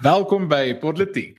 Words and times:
Welkom 0.00 0.48
by 0.48 0.74
Politiek. 0.78 1.36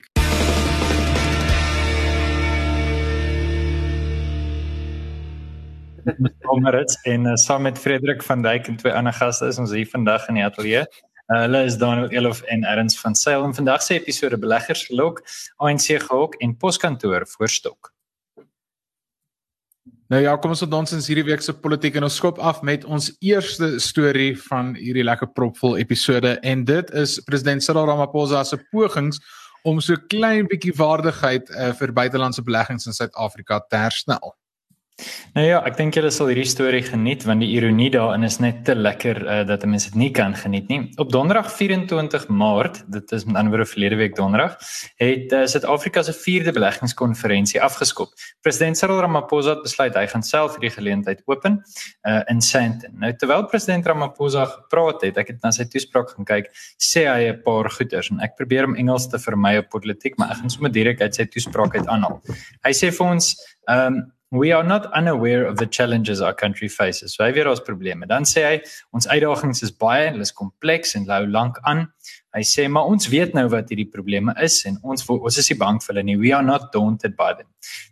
Omrits 6.40 7.00
en 7.02 7.24
uh, 7.24 7.34
saam 7.34 7.62
met 7.62 7.78
Frederik 7.78 8.22
van 8.22 8.42
Dijk 8.42 8.66
en 8.66 8.76
twee 8.76 8.92
ander 8.92 9.12
gaste 9.12 9.46
is 9.46 9.58
ons 9.58 9.70
hier 9.70 9.88
vandag 9.90 10.28
in 10.28 10.34
die 10.34 10.44
ateljee. 10.44 10.84
Uh, 11.26 11.40
hulle 11.40 11.64
is 11.64 11.78
Daniel 11.78 12.08
Elof 12.08 12.42
en 12.42 12.64
Erns 12.64 13.00
van 13.00 13.14
Sail 13.14 13.44
en 13.44 13.54
vandag 13.54 13.82
se 13.82 13.98
episode 13.98 14.38
beleggers 14.38 14.84
gelok, 14.86 15.24
ANC 15.56 15.90
gehok 16.06 16.34
en 16.34 16.56
poskantoor 16.56 17.26
voorstok. 17.26 17.93
Nou 20.12 20.20
ja, 20.20 20.34
kom 20.36 20.52
ons 20.52 20.60
tot 20.60 20.74
ons 20.76 20.92
in 20.92 21.00
hierdie 21.00 21.24
week 21.30 21.40
se 21.40 21.54
politiek 21.56 21.94
en 21.96 22.04
ons 22.04 22.16
skop 22.20 22.36
af 22.44 22.58
met 22.66 22.82
ons 22.84 23.06
eerste 23.24 23.70
storie 23.80 24.34
van 24.50 24.74
hierdie 24.76 25.06
lekker 25.06 25.30
propvol 25.32 25.78
episode 25.80 26.34
en 26.44 26.64
dit 26.68 26.90
is 27.00 27.16
president 27.24 27.64
Cyril 27.64 27.88
Ramaphosa 27.88 28.42
se 28.44 28.58
pogings 28.68 29.22
om 29.64 29.80
so 29.80 29.96
klein 30.12 30.44
bietjie 30.50 30.74
waardigheid 30.76 31.48
uh, 31.56 31.70
vir 31.78 31.94
buitelandse 31.96 32.44
beleggings 32.44 32.84
in 32.84 32.92
Suid-Afrika 32.92 33.62
te 33.64 33.80
herstel. 33.80 34.34
Nou 35.34 35.42
ja, 35.42 35.56
ek 35.66 35.74
dink 35.74 35.96
julle 35.98 36.12
sal 36.14 36.28
hierdie 36.30 36.46
storie 36.46 36.82
geniet 36.86 37.24
want 37.26 37.42
die 37.42 37.48
ironie 37.56 37.88
daarin 37.90 38.22
is 38.26 38.36
net 38.38 38.60
te 38.68 38.76
lekker 38.78 39.18
uh, 39.24 39.40
dat 39.48 39.64
'n 39.66 39.72
mens 39.72 39.88
dit 39.88 39.96
nie 39.98 40.10
kan 40.14 40.36
geniet 40.38 40.68
nie. 40.70 40.92
Op 41.02 41.10
Donderdag 41.10 41.50
24 41.50 42.28
Maart, 42.28 42.84
dit 42.86 43.12
is 43.12 43.24
met 43.24 43.36
ander 43.36 43.50
woorde 43.50 43.66
verlede 43.66 43.98
week 43.98 44.14
Donderdag, 44.14 44.54
het 45.02 45.32
uh, 45.32 45.46
Suid-Afrika 45.50 46.02
se 46.02 46.14
4de 46.14 46.54
beleggingskonferensie 46.54 47.62
afgeskop. 47.62 48.14
President 48.46 48.78
Cyril 48.78 49.00
Ramaphosa 49.00 49.56
het 49.56 49.66
besluit 49.66 49.98
hy 49.98 50.06
gaan 50.06 50.22
self 50.22 50.54
hierdie 50.54 50.70
geleentheid 50.70 51.22
open 51.26 51.58
uh, 52.06 52.22
in 52.30 52.40
Sandton. 52.40 52.94
Nou 53.02 53.12
terwyl 53.18 53.46
president 53.50 53.86
Ramaphosa 53.86 54.46
gepraat 54.46 55.02
het, 55.02 55.18
ek 55.18 55.34
het 55.34 55.42
na 55.42 55.50
sy 55.50 55.66
toespraak 55.66 56.14
gaan 56.14 56.24
kyk, 56.24 56.52
sê 56.78 57.08
hy 57.10 57.32
'n 57.34 57.42
paar 57.42 57.70
goeters 57.70 58.10
en 58.14 58.22
ek 58.22 58.38
probeer 58.38 58.70
om 58.70 58.78
Engels 58.78 59.10
te 59.10 59.18
vermy 59.18 59.56
op 59.58 59.68
politiek, 59.74 60.14
maar 60.18 60.30
ek 60.30 60.44
gaan 60.44 60.50
sommer 60.50 60.70
direk 60.70 61.02
uit 61.02 61.14
sy 61.14 61.26
toespraak 61.26 61.74
uit 61.74 61.86
aanhaal. 61.86 62.22
Hy 62.62 62.70
sê 62.72 62.94
vir 62.94 63.06
ons, 63.06 63.34
ehm 63.66 63.98
um, 63.98 64.04
we 64.38 64.52
are 64.52 64.64
not 64.64 64.90
unaware 64.94 65.46
of 65.46 65.56
the 65.56 65.66
challenges 65.66 66.20
our 66.20 66.34
country 66.34 66.68
faces. 66.68 67.14
So 67.14 67.24
hy 67.24 67.32
weer 67.32 67.48
ons 67.48 67.62
probleme. 67.64 68.06
Dan 68.10 68.26
sê 68.28 68.44
hy 68.44 68.54
ons 68.96 69.06
uitdagings 69.06 69.62
is 69.66 69.72
baie 69.72 70.10
hulle 70.10 70.26
is 70.26 70.34
kompleks 70.34 70.94
en 70.98 71.06
hou 71.10 71.24
lank 71.30 71.60
aan. 71.68 71.86
Hy 72.34 72.42
sê 72.42 72.66
maar 72.68 72.90
ons 72.90 73.06
weet 73.12 73.34
nou 73.36 73.46
wat 73.52 73.70
hierdie 73.70 73.90
probleme 73.90 74.34
is 74.42 74.58
en 74.68 74.80
ons 74.82 75.06
ons 75.08 75.38
is 75.38 75.50
nie 75.52 75.58
bang 75.60 75.78
vir 75.82 75.92
hulle 75.92 76.06
nie. 76.08 76.18
We 76.18 76.32
are 76.34 76.46
not 76.46 76.72
daunted 76.74 77.14
by 77.16 77.34
them. 77.38 77.50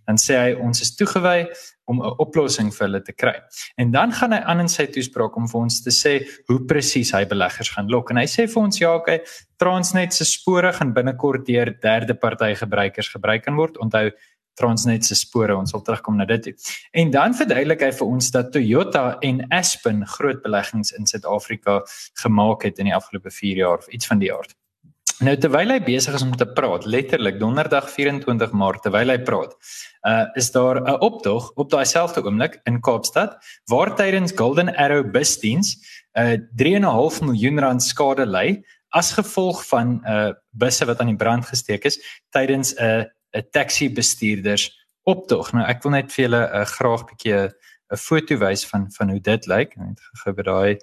Dan 0.09 0.19
sê 0.19 0.41
hy 0.41 0.57
ons 0.59 0.83
is 0.83 0.97
toegewy 0.99 1.47
om 1.91 2.01
'n 2.01 2.15
oplossing 2.23 2.71
vir 2.75 2.87
hulle 2.87 3.03
te 3.05 3.13
kry. 3.13 3.35
En 3.79 3.91
dan 3.91 4.13
gaan 4.13 4.33
hy 4.33 4.39
aan 4.39 4.61
in 4.61 4.69
sy 4.69 4.87
toespraak 4.87 5.37
om 5.37 5.49
vir 5.49 5.61
ons 5.61 5.83
te 5.83 5.91
sê 5.91 6.27
hoe 6.49 6.61
presies 6.67 7.13
hy 7.13 7.25
beleggers 7.25 7.71
gaan 7.71 7.89
lok. 7.89 8.11
En 8.11 8.17
hy 8.17 8.27
sê 8.27 8.47
vir 8.47 8.63
ons 8.63 8.79
ja, 8.79 8.95
okay, 8.95 9.21
Transnet 9.63 10.13
se 10.13 10.25
spore 10.25 10.73
gaan 10.73 10.93
binnekort 10.93 11.47
deur 11.47 11.71
derde 11.83 12.15
party 12.15 12.55
gebruikers 12.59 13.13
gebruik 13.15 13.45
kan 13.45 13.55
word. 13.55 13.79
Onthou 13.79 14.11
Transnet 14.55 15.05
se 15.05 15.15
spore. 15.15 15.57
Ons 15.57 15.71
sal 15.71 15.83
terugkom 15.83 16.17
na 16.17 16.25
dit 16.25 16.43
toe. 16.43 16.55
En 16.93 17.11
dan 17.11 17.35
verduidelik 17.35 17.81
hy 17.81 17.93
vir 17.93 18.07
ons 18.07 18.31
dat 18.31 18.53
Toyota 18.53 19.19
en 19.21 19.45
Aspen 19.51 20.07
groot 20.07 20.43
beleggings 20.43 20.93
in 20.93 21.07
Suid-Afrika 21.07 21.81
gemaak 22.23 22.63
het 22.63 22.79
in 22.79 22.91
die 22.91 22.97
afgelope 22.97 23.31
4 23.31 23.57
jaar 23.57 23.79
of 23.79 23.89
iets 23.89 24.07
van 24.07 24.19
die 24.19 24.33
aard. 24.33 24.57
Nou 25.23 25.35
terwyl 25.39 25.71
hy 25.71 25.79
besig 25.85 26.17
is 26.17 26.23
om 26.25 26.33
te 26.35 26.47
praat, 26.57 26.87
letterlik 26.91 27.37
Donderdag 27.39 27.87
24 27.93 28.55
Maart 28.59 28.83
terwyl 28.83 29.13
hy 29.13 29.19
praat, 29.23 29.53
uh 30.09 30.25
is 30.41 30.51
daar 30.51 30.81
'n 30.81 30.99
optog 30.99 31.53
op 31.55 31.71
daai 31.71 31.85
selfde 31.87 32.25
oomblik 32.25 32.59
in 32.67 32.81
Kaapstad 32.81 33.37
waar 33.71 33.95
tydens 33.95 34.33
Golden 34.35 34.75
Arrow 34.75 35.05
busdiens 35.13 35.77
uh 36.19 36.37
3.5 36.57 37.23
miljoen 37.23 37.61
rand 37.61 37.83
skade 37.83 38.27
ly 38.27 38.65
as 38.91 39.13
gevolg 39.13 39.63
van 39.69 40.01
uh 40.07 40.33
busse 40.51 40.85
wat 40.85 41.01
aan 41.01 41.15
die 41.15 41.23
brand 41.25 41.47
gesteek 41.47 41.85
is 41.85 42.01
tydens 42.31 42.75
'n 42.75 43.07
'n 43.35 43.49
taxi 43.51 43.91
bestuurders 43.93 44.71
optog. 45.05 45.53
Nou 45.53 45.67
ek 45.67 45.83
wil 45.83 45.93
net 45.93 46.13
vir 46.13 46.25
julle 46.29 46.43
'n 46.47 46.63
uh, 46.63 46.65
graag 46.77 47.05
bietjie 47.11 47.37
'n 47.93 47.97
foto 47.97 48.39
wys 48.39 48.65
van 48.67 48.91
van 48.93 49.11
hoe 49.11 49.21
dit 49.21 49.47
lyk. 49.47 49.77
Net 49.77 50.01
gou 50.25 50.33
by 50.33 50.43
daai 50.43 50.79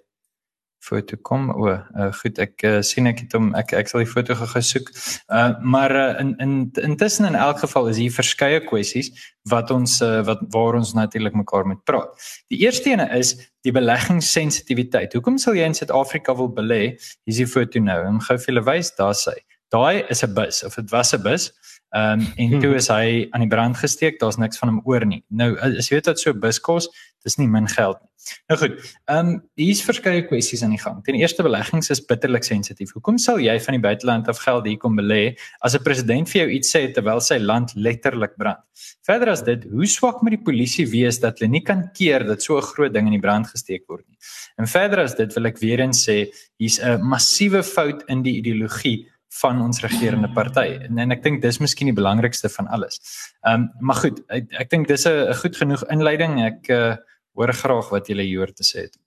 foto 0.79 1.17
kom. 1.21 1.49
O, 1.51 1.67
uh, 1.67 2.09
goed, 2.21 2.39
ek 2.39 2.63
uh, 2.63 2.79
sien 2.85 3.09
ek 3.09 3.23
het 3.25 3.35
hom 3.35 3.51
ek 3.59 3.73
ek 3.77 3.91
sal 3.91 4.03
die 4.03 4.09
foto 4.09 4.35
gou 4.39 4.61
soek. 4.63 4.91
Uh 5.27 5.51
maar 5.61 5.93
uh, 5.95 6.19
in 6.21 6.35
in 6.43 6.53
intussen 6.87 7.27
in 7.27 7.35
elk 7.35 7.59
geval 7.65 7.89
is 7.91 7.99
hier 8.01 8.13
verskeie 8.15 8.61
kwessies 8.65 9.11
wat 9.51 9.71
ons 9.75 9.99
uh, 10.05 10.21
wat 10.27 10.41
waar 10.55 10.79
ons 10.79 10.93
natuurlik 10.97 11.35
mekaar 11.35 11.67
moet 11.67 11.83
praat. 11.83 12.09
Die 12.53 12.61
eerste 12.63 12.93
ene 12.93 13.09
is 13.17 13.35
die 13.67 13.75
beleggingssensitiwiteit. 13.75 15.13
Hoekom 15.13 15.37
sal 15.37 15.57
jy 15.59 15.67
in 15.67 15.75
Suid-Afrika 15.75 16.35
wil 16.35 16.51
belê? 16.55 16.81
Hier 17.27 17.35
is 17.35 17.41
die 17.43 17.49
foto 17.49 17.81
nou. 17.83 17.99
Ek 17.99 18.27
gaan 18.29 18.43
vir 18.45 18.53
julle 18.53 18.67
wys, 18.71 18.93
daar 18.95 19.17
sê. 19.17 19.35
Daai 19.69 20.05
is 20.09 20.23
'n 20.23 20.33
bus 20.33 20.63
of 20.63 20.75
dit 20.75 20.91
was 20.91 21.13
'n 21.13 21.21
bus. 21.21 21.51
Ehm 21.89 22.21
um, 22.21 22.25
en 22.37 22.59
toe 22.61 22.75
is 22.77 22.87
hy 22.93 23.27
aan 23.33 23.41
die 23.41 23.49
brand 23.49 23.77
gesteek, 23.77 24.19
daar's 24.21 24.37
niks 24.37 24.59
van 24.61 24.69
hom 24.69 24.81
oor 24.85 25.05
nie. 25.09 25.23
Nou 25.29 25.55
as 25.57 25.89
jy 25.89 25.97
weet 25.97 26.11
wat 26.11 26.19
so 26.21 26.33
bus 26.37 26.59
kos, 26.61 26.85
dis 27.25 27.39
nie 27.39 27.47
min 27.49 27.67
geld 27.67 27.97
nie. 27.97 28.09
Nou 28.51 28.57
goed. 28.61 28.75
Ehm 29.09 29.31
um, 29.31 29.39
hier's 29.57 29.81
verskeie 29.81 30.21
kwessies 30.27 30.61
aan 30.63 30.75
die 30.75 30.81
gang. 30.81 30.99
Ten 31.07 31.17
eerste 31.17 31.43
beleggings 31.45 31.89
is 31.89 32.01
bitterlik 32.05 32.45
sensitief. 32.45 32.91
Hoekom 32.93 33.17
sal 33.17 33.41
jy 33.41 33.55
van 33.65 33.77
die 33.77 33.81
buiteland 33.81 34.29
af 34.29 34.41
geld 34.43 34.67
hier 34.69 34.77
kom 34.77 34.97
belê 34.99 35.35
as 35.65 35.75
'n 35.75 35.83
president 35.83 36.29
vir 36.29 36.41
jou 36.43 36.49
iets 36.59 36.75
sê 36.75 36.93
terwyl 36.93 37.21
sy 37.21 37.39
land 37.39 37.73
letterlik 37.75 38.37
brand? 38.37 38.61
Verder 39.07 39.29
as 39.29 39.41
dit, 39.41 39.63
hoe 39.71 39.87
swak 39.87 40.21
moet 40.21 40.37
die 40.37 40.45
polisie 40.45 40.85
wees 40.85 41.19
dat 41.19 41.39
hulle 41.39 41.51
nie 41.51 41.63
kan 41.63 41.89
keer 41.93 42.23
dat 42.23 42.43
so 42.43 42.57
'n 42.57 42.61
groot 42.61 42.93
ding 42.93 43.07
in 43.07 43.17
die 43.17 43.25
brand 43.27 43.47
gesteek 43.47 43.87
word 43.87 44.05
nie? 44.07 44.17
En 44.59 44.67
verder 44.67 44.99
as 44.99 45.15
dit 45.15 45.33
wil 45.33 45.45
ek 45.47 45.57
weer 45.57 45.79
eens 45.79 46.05
sê, 46.07 46.29
hier's 46.59 46.79
'n 46.79 47.01
massiewe 47.01 47.63
fout 47.63 48.03
in 48.09 48.21
die 48.21 48.37
ideologie 48.37 49.07
van 49.41 49.61
ons 49.61 49.81
regerende 49.81 50.29
party. 50.33 50.65
En, 50.87 50.97
en 50.97 51.11
ek 51.11 51.23
dink 51.23 51.41
dis 51.41 51.61
miskien 51.61 51.91
die 51.91 51.97
belangrikste 51.97 52.49
van 52.49 52.67
alles. 52.67 52.99
Ehm 53.45 53.67
um, 53.67 53.69
maar 53.79 54.01
goed, 54.01 54.19
ek, 54.33 54.49
ek 54.65 54.69
dink 54.73 54.87
dis 54.87 55.05
'n 55.07 55.33
goed 55.41 55.55
genoeg 55.55 55.85
inleiding. 55.93 56.39
Ek 56.45 56.69
uh, 56.69 56.95
hoor 57.37 57.53
graag 57.53 57.89
wat 57.93 58.07
julle 58.07 58.25
hier 58.25 58.53
te 58.53 58.65
sê 58.65 58.87
het. 58.87 58.97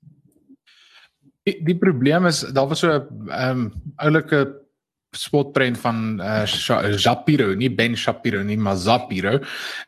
Die, 1.42 1.58
die 1.66 1.76
probleem 1.76 2.26
is 2.26 2.44
daar 2.54 2.68
was 2.68 2.80
so 2.80 2.88
'n 2.88 3.30
ehm 3.30 3.50
um, 3.50 3.72
oulike 3.96 4.62
spotprent 5.12 5.76
van 5.78 6.20
uh, 6.20 6.46
Shapiro, 6.96 7.52
nie 7.54 7.68
Ben 7.70 7.96
Shapiro 7.96 8.42
nie, 8.42 8.56
maar 8.56 8.78
Shapiro. 8.80 9.40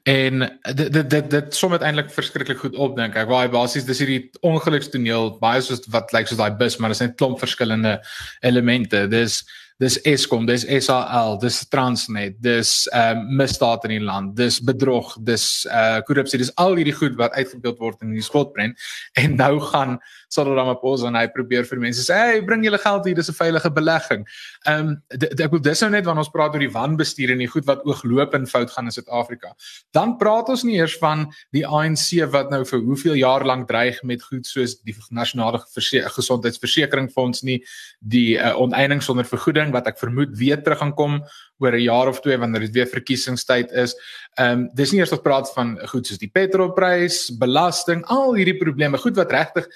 En 0.03 0.45
dit 0.75 0.93
dit 0.93 1.11
dit 1.11 1.31
dit 1.31 1.55
som 1.55 1.73
uiteindelik 1.73 2.11
verskriklik 2.13 2.59
goed 2.59 2.77
op 2.77 2.97
dink 2.97 3.17
ek. 3.17 3.29
Waar 3.29 3.49
basies 3.49 3.87
dis 3.89 4.03
hierdie 4.05 4.31
ongelukstoneel 4.45 5.39
baie 5.41 5.63
soos 5.65 5.87
wat 5.89 6.13
lyk 6.13 6.29
soos 6.29 6.39
daai 6.43 6.53
bus, 6.61 6.77
maar 6.77 6.93
dit 6.93 7.01
is 7.01 7.07
net 7.07 7.17
klomp 7.17 7.41
verskillende 7.41 7.97
elemente. 8.41 9.07
Dis 9.09 9.41
dis 9.83 9.97
Eskom, 10.07 10.47
dis 10.47 10.65
SAL, 10.87 11.39
dis 11.43 11.61
Transnet, 11.73 12.37
dis 12.43 12.73
ehm 12.95 13.23
uh, 13.25 13.39
misdaad 13.43 13.87
in 13.89 13.97
die 13.97 14.05
land, 14.05 14.37
dis 14.39 14.61
bedrog, 14.63 15.17
dis 15.27 15.47
uh 15.67 15.99
korrupsie, 16.07 16.39
dis 16.39 16.53
al 16.63 16.79
hierdie 16.79 16.95
goed 16.95 17.19
wat 17.19 17.35
uitgebeeld 17.35 17.81
word 17.83 18.05
in 18.07 18.15
die 18.15 18.23
spotprent 18.25 18.79
en 19.19 19.35
nou 19.41 19.59
gaan 19.73 19.99
Cyril 20.35 20.59
Ramaphosa 20.59 21.09
en 21.11 21.19
hy 21.19 21.27
probeer 21.33 21.67
vir 21.69 21.81
mense 21.83 22.03
sê, 22.03 22.15
"Hey, 22.15 22.41
bring 22.43 22.65
julle 22.65 22.79
geld 22.79 23.05
hier, 23.07 23.15
dis 23.15 23.31
'n 23.31 23.39
veilige 23.39 23.71
belegging." 23.71 24.27
Ehm 24.67 24.89
um, 24.89 25.03
ek 25.13 25.51
wil 25.51 25.61
dis 25.61 25.81
nou 25.83 25.91
net 25.91 26.05
wanneer 26.05 26.25
ons 26.25 26.35
praat 26.35 26.55
oor 26.55 26.61
die 26.61 26.73
wanbestuur 26.73 27.33
en 27.33 27.39
die 27.39 27.49
goed 27.49 27.67
wat 27.67 27.85
ooglopend 27.85 28.51
fout 28.51 28.71
gaan 28.71 28.87
in 28.87 28.93
Suid-Afrika. 28.93 29.55
Dan 29.93 30.17
praat 30.19 30.49
ons 30.49 30.65
nie 30.65 30.77
eers 30.77 30.97
van 30.99 31.33
die 31.53 31.67
ANC 31.67 32.25
wat 32.33 32.51
nou 32.51 32.65
vir 32.65 32.81
hoeveel 32.81 33.15
jaar 33.15 33.45
lank 33.45 33.69
dreig 33.69 34.03
met 34.03 34.23
goed 34.23 34.47
soos 34.47 34.81
die 34.83 34.97
nasionale 35.11 35.59
gesondheidsversekeringsfonds 35.59 37.43
nie, 37.43 37.63
die 38.01 38.37
uh, 38.37 38.55
oneindig 38.61 39.03
sonder 39.03 39.25
vergoeding 39.25 39.73
wat 39.73 39.87
ek 39.87 39.99
vermoed 39.99 40.37
weer 40.39 40.63
terug 40.63 40.79
gaan 40.79 40.95
kom 40.95 41.23
oor 41.63 41.73
'n 41.73 41.83
jaar 41.83 42.09
of 42.09 42.21
twee 42.21 42.37
wanneer 42.37 42.61
dit 42.67 42.75
weer 42.75 42.87
verkiesingstyd 42.87 43.73
is. 43.73 43.95
Ehm 44.39 44.51
um, 44.51 44.71
dis 44.75 44.91
nie 44.93 45.01
eers 45.01 45.15
wat 45.15 45.23
praat 45.23 45.53
van 45.55 45.79
goed 45.89 46.07
soos 46.07 46.19
die 46.19 46.31
petrolprys, 46.31 47.31
belasting, 47.39 48.05
al 48.11 48.35
hierdie 48.35 48.59
probleme, 48.59 48.99
goed 48.99 49.17
wat 49.17 49.33
regtig 49.33 49.69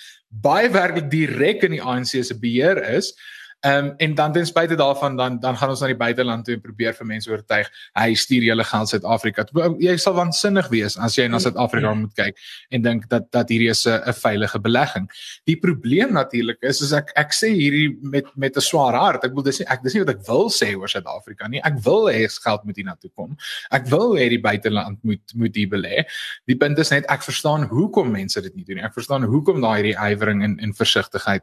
baie 0.49 0.71
werklik 0.73 1.11
direk 1.13 1.67
in 1.67 1.77
die 1.77 1.83
ANC 1.85 2.17
se 2.25 2.37
beheer 2.41 2.81
is. 2.97 3.13
Ehm 3.61 3.85
um, 3.85 3.95
en 3.97 4.15
dan 4.15 4.33
ten 4.33 4.47
spyte 4.47 4.75
daarvan 4.75 5.17
dan 5.17 5.41
dan 5.41 5.57
gaan 5.57 5.69
ons 5.69 5.81
na 5.81 5.87
die 5.91 5.97
buiteland 5.97 6.45
toe 6.45 6.55
en 6.55 6.61
probeer 6.61 6.93
vir 6.95 7.07
mense 7.07 7.31
oortuig 7.31 7.71
hy 7.99 8.15
stuur 8.15 8.45
julle 8.47 8.65
geld 8.65 8.89
Suid-Afrika. 8.89 9.45
Jy 9.83 9.97
sal 9.99 10.15
waansinnig 10.15 10.69
wees 10.71 10.95
as 10.99 11.17
jy 11.19 11.27
na 11.27 11.41
Suid-Afrika 11.43 11.91
moet 11.95 12.15
kyk 12.15 12.39
en 12.71 12.85
dink 12.85 13.09
dat 13.11 13.27
dat 13.35 13.51
hierdie 13.51 13.71
is 13.71 13.83
'n 13.87 14.15
veilige 14.15 14.61
belegging. 14.63 15.09
Die 15.51 15.57
probleem 15.57 16.13
natuurlik 16.13 16.63
is 16.63 16.83
is 16.83 16.93
ek 16.93 17.11
ek 17.17 17.35
sê 17.35 17.51
hierdie 17.51 17.99
met 18.01 18.31
met 18.37 18.57
'n 18.57 18.61
swaar 18.61 18.95
hart. 18.95 19.25
Ek 19.25 19.35
wil 19.35 19.43
dis 19.43 19.59
nie 19.59 19.67
ek 19.67 19.83
dis 19.83 19.95
nie 19.95 20.05
wat 20.05 20.15
ek 20.15 20.23
wil 20.29 20.49
sê 20.51 20.77
oor 20.79 20.89
Suid-Afrika 20.89 21.49
nie. 21.49 21.61
Ek 21.65 21.83
wil 21.83 22.07
hê 22.07 22.29
geld 22.29 22.65
moet 22.65 22.77
hier 22.77 22.87
na 22.87 22.95
toe 22.95 23.11
kom. 23.17 23.37
Ek 23.73 23.87
wil 23.87 24.15
hê 24.15 24.29
die 24.29 24.41
buiteland 24.41 24.99
moet 25.03 25.35
moet 25.35 25.55
hier 25.55 25.69
belê. 25.69 26.07
Die 26.47 26.57
punt 26.57 26.79
is 26.79 26.91
net 26.91 27.05
ek 27.09 27.23
verstaan 27.23 27.67
hoekom 27.67 28.11
mense 28.13 28.41
dit 28.41 28.55
nie 28.55 28.65
doen 28.65 28.77
nie. 28.77 28.85
Ek 28.85 28.95
verstaan 28.95 29.25
hoekom 29.25 29.61
daai 29.61 29.83
hierdie 29.83 29.99
ywering 29.99 30.45
en 30.45 30.59
en 30.61 30.73
versigtigheid 30.73 31.43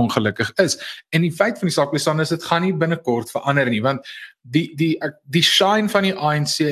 ongelukkig 0.00 0.52
is. 0.62 0.78
En 1.14 1.24
die 1.26 1.32
feit 1.32 1.58
van 1.60 1.70
die 1.70 1.76
saak 1.76 1.94
is 1.96 2.08
dan 2.08 2.20
is 2.24 2.32
dit 2.34 2.44
gaan 2.44 2.64
nie 2.66 2.74
binnekort 2.74 3.30
verander 3.30 3.70
nie 3.70 3.82
want 3.84 4.08
die 4.42 4.70
die 4.76 4.96
die 5.28 5.42
shine 5.44 5.88
van 5.92 6.06
die 6.06 6.14
ANC 6.16 6.62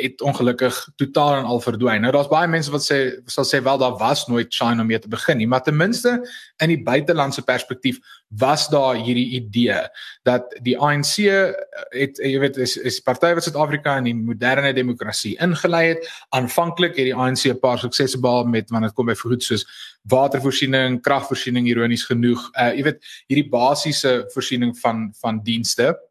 het 0.00 0.22
ongelukkig 0.24 0.76
totaal 0.96 1.42
en 1.42 1.48
al 1.48 1.60
verdwyn. 1.60 2.00
Nou 2.00 2.12
daar's 2.14 2.30
baie 2.30 2.48
mense 2.48 2.72
wat 2.72 2.84
sê 2.86 2.98
sal 3.28 3.44
sê 3.44 3.60
wel 3.64 3.78
daar 3.78 3.98
was 4.00 4.26
nooit 4.28 4.52
shine 4.52 4.80
om 4.80 4.88
mee 4.88 4.98
te 4.98 5.10
begin 5.12 5.36
nie, 5.38 5.46
maar 5.46 5.62
ten 5.62 5.76
minste 5.76 6.16
in 6.62 6.72
die 6.72 6.80
buitelandse 6.82 7.44
perspektief 7.44 8.00
was 8.40 8.68
daar 8.68 8.96
hierdie 8.96 9.40
idee 9.40 9.76
dat 10.28 10.56
die 10.64 10.76
ANC 10.78 11.20
het 11.92 12.16
jy 12.16 12.40
weet 12.40 12.56
is 12.64 12.76
is 12.76 13.00
party 13.04 13.34
wat 13.36 13.44
Suid-Afrika 13.44 13.98
in 14.00 14.08
die 14.08 14.16
moderne 14.16 14.72
demokrasie 14.72 15.36
ingelei 15.44 15.84
het. 15.92 16.08
Aanvanklik 16.32 16.96
het 16.96 17.10
die 17.12 17.14
ANC 17.16 17.44
'n 17.52 17.60
paar 17.60 17.78
suksese 17.78 18.20
behaal 18.20 18.44
met 18.44 18.70
wanneer 18.70 18.88
dit 18.88 18.96
kom 18.96 19.06
by 19.06 19.14
goed 19.14 19.42
soos 19.42 19.66
watervoorsiening, 20.08 21.02
kragvoorsiening 21.02 21.68
ironies 21.68 22.04
genoeg. 22.04 22.50
Uh 22.56 22.72
jy 22.72 22.82
weet 22.82 23.04
hierdie 23.28 23.48
basiese 23.48 24.24
voorsiening 24.32 24.78
van 24.78 25.12
van 25.20 25.40
dienste 25.42 26.07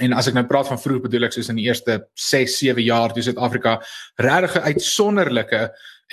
En 0.00 0.16
as 0.16 0.30
ek 0.30 0.36
nou 0.36 0.46
praat 0.48 0.70
van 0.70 0.80
vroeg 0.80 1.02
bedoel 1.04 1.28
ek 1.28 1.36
soos 1.36 1.50
in 1.52 1.58
die 1.60 1.68
eerste 1.68 1.98
6, 2.16 2.58
7 2.62 2.82
jaar 2.82 3.12
toe 3.12 3.24
Suid-Afrika 3.26 3.78
regtig 4.16 4.56
'n 4.56 4.72
uitsonderlike 4.72 5.62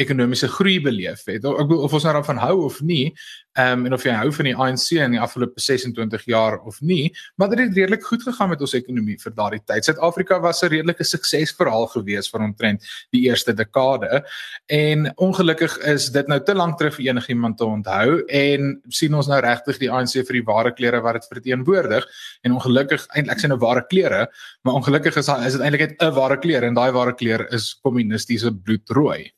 ekonomiese 0.01 0.47
groei 0.47 0.77
beleef 0.83 1.25
het. 1.25 1.45
Ek 1.45 1.67
bedoel 1.67 1.83
of 1.87 1.93
ons 1.97 2.05
nou 2.05 2.13
daarvan 2.17 2.39
hou 2.41 2.55
of 2.67 2.81
nie, 2.85 3.13
ehm 3.57 3.79
um, 3.79 3.85
en 3.89 3.95
of 3.97 4.03
jy 4.05 4.13
hou 4.13 4.29
van 4.35 4.45
die 4.45 4.53
ANC 4.55 4.91
in 5.01 5.15
die 5.15 5.21
afgelope 5.21 5.61
26 5.61 6.25
jaar 6.29 6.59
of 6.69 6.77
nie, 6.85 7.09
maar 7.37 7.49
dit 7.49 7.63
het 7.63 7.73
redelik 7.73 8.03
goed 8.05 8.21
gegaan 8.23 8.51
met 8.51 8.61
ons 8.61 8.75
ekonomie 8.77 9.17
vir 9.17 9.33
daardie 9.33 9.61
tyd. 9.65 9.85
Suid-Afrika 9.87 10.39
was 10.43 10.61
'n 10.63 10.69
redelike 10.69 11.03
suksesverhaal 11.03 11.87
gewees 11.95 12.29
vir 12.29 12.43
omtrent 12.45 12.85
die 13.11 13.23
eerste 13.25 13.53
dekade 13.53 14.21
en 14.69 15.11
ongelukkig 15.17 15.77
is 15.93 16.09
dit 16.09 16.27
nou 16.27 16.39
te 16.43 16.53
lank 16.53 16.77
terug 16.77 16.95
vir 16.95 17.05
enigiemand 17.09 17.57
te 17.57 17.65
onthou 17.65 18.21
en 18.27 18.81
sien 18.89 19.13
ons 19.13 19.27
nou 19.27 19.41
regtig 19.41 19.79
die 19.79 19.89
ANC 19.91 20.13
vir 20.13 20.33
die 20.33 20.45
ware 20.45 20.71
klere 20.71 21.01
wat 21.01 21.13
dit 21.13 21.27
verteenwoordig 21.33 22.05
en 22.43 22.51
ongelukkig 22.51 23.07
eintlik 23.15 23.39
sien 23.39 23.53
'n 23.53 23.59
ware 23.59 23.85
klere, 23.89 24.27
maar 24.63 24.73
ongelukkig 24.73 25.17
is 25.17 25.27
is 25.27 25.53
dit 25.53 25.61
eintlik 25.61 25.89
net 25.89 26.01
'n 26.01 26.13
ware 26.13 26.37
kleur 26.37 26.63
en 26.63 26.73
daai 26.73 26.91
ware 26.91 27.13
kleur 27.13 27.47
is 27.53 27.73
kommunistiese 27.81 28.51
bloedrooi. 28.51 29.31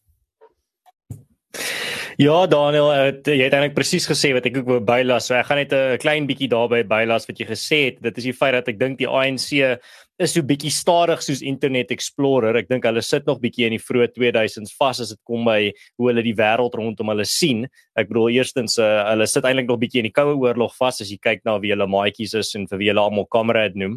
Ja, 2.19 2.47
Daniel, 2.51 2.89
het, 2.91 3.27
jy 3.31 3.45
het 3.45 3.53
eintlik 3.55 3.77
presies 3.77 4.07
gesê 4.09 4.33
wat 4.35 4.45
ek 4.49 4.57
ook 4.59 4.67
wou 4.67 4.79
bylas. 4.83 5.29
So 5.29 5.37
ek 5.37 5.47
gaan 5.47 5.61
net 5.61 5.73
'n 5.73 5.97
klein 6.03 6.27
bietjie 6.27 6.49
daarby 6.51 6.83
bylas 6.83 7.25
wat 7.29 7.39
jy 7.39 7.47
gesê 7.47 7.79
het. 7.85 8.01
Dit 8.03 8.17
is 8.17 8.23
die 8.27 8.35
feit 8.35 8.53
dat 8.53 8.67
ek 8.67 8.79
dink 8.79 8.97
die 8.99 9.07
ANC 9.07 9.79
is 10.19 10.33
so 10.35 10.43
bietjie 10.43 10.71
stadig 10.73 11.21
soos 11.23 11.39
Internet 11.45 11.93
Explorer. 11.95 12.57
Ek 12.59 12.67
dink 12.67 12.83
hulle 12.83 13.01
sit 13.05 13.27
nog 13.27 13.39
bietjie 13.39 13.69
in 13.69 13.75
die 13.77 13.79
vroeë 13.81 14.09
2000s 14.17 14.73
vas 14.75 14.99
as 14.99 15.13
dit 15.13 15.19
kom 15.27 15.45
by 15.47 15.71
hoe 15.71 16.09
hulle 16.09 16.23
die 16.25 16.35
wêreld 16.35 16.75
rondom 16.75 17.11
hulle 17.13 17.25
sien. 17.27 17.63
Ek 17.95 18.09
bedoel 18.09 18.35
eerstens 18.35 18.75
uh, 18.83 19.05
hulle 19.13 19.29
sit 19.31 19.47
eintlik 19.47 19.69
nog 19.69 19.79
bietjie 19.79 20.03
in 20.03 20.09
die 20.09 20.15
koue 20.15 20.35
oorlog 20.35 20.75
vas 20.75 20.99
as 20.99 21.13
jy 21.13 21.19
kyk 21.23 21.45
na 21.47 21.55
wie 21.63 21.71
hulle 21.71 21.87
maatjies 21.87 22.35
is 22.41 22.51
en 22.59 22.67
vir 22.67 22.81
wie 22.83 22.91
hulle 22.91 23.05
almal 23.05 23.29
kamerad 23.31 23.79
noem. 23.79 23.95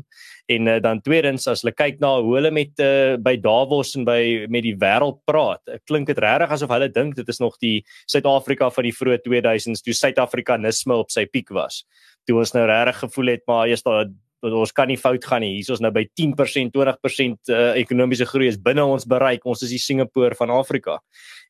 En 0.52 0.70
uh, 0.70 0.78
dan 0.84 1.02
tweedens 1.02 1.48
as 1.50 1.66
hulle 1.66 1.74
kyk 1.74 1.98
na 2.02 2.14
hoe 2.20 2.38
hulle 2.38 2.54
met 2.54 2.86
uh, 2.86 3.19
by 3.19 3.34
Davos 3.42 3.96
en 3.98 4.06
by 4.06 4.46
met 4.52 4.62
die 4.69 4.76
wêreld 4.78 5.19
praat, 5.26 5.74
klink 5.90 6.06
dit 6.12 6.22
regtig 6.22 6.54
asof 6.54 6.70
hulle 6.70 6.90
dink 6.94 7.19
dit 7.19 7.34
is 7.34 7.42
nog 7.42 7.58
die 7.62 7.80
Suid-Afrika 8.06 8.70
van 8.70 8.86
die 8.86 8.94
vroeë 8.94 9.19
2000s 9.26 9.82
toe 9.82 9.98
Suid-Afrikanisme 10.04 11.02
op 11.02 11.10
sy 11.10 11.26
piek 11.26 11.50
was. 11.50 11.82
Toe 12.30 12.38
ons 12.38 12.54
nou 12.54 12.62
regtig 12.70 13.08
gevoel 13.08 13.34
het 13.34 13.48
maar 13.50 13.66
eers 13.66 13.82
daar 13.82 14.06
ons 14.43 14.73
kan 14.75 14.89
nie 14.91 14.99
fout 14.99 15.25
gaan 15.25 15.44
nie. 15.44 15.53
Hier 15.55 15.67
is 15.67 15.71
ons 15.71 15.83
nou 15.85 15.93
by 15.94 16.03
10%, 16.19 16.73
20% 16.75 17.53
uh, 17.53 17.73
ekonomiese 17.79 18.27
groei 18.27 18.49
is 18.50 18.59
binne 18.59 18.85
ons 18.85 19.06
bereik. 19.09 19.47
Ons 19.47 19.62
is 19.62 19.71
die 19.71 19.83
Singapore 19.83 20.35
van 20.39 20.50
Afrika. 20.50 20.99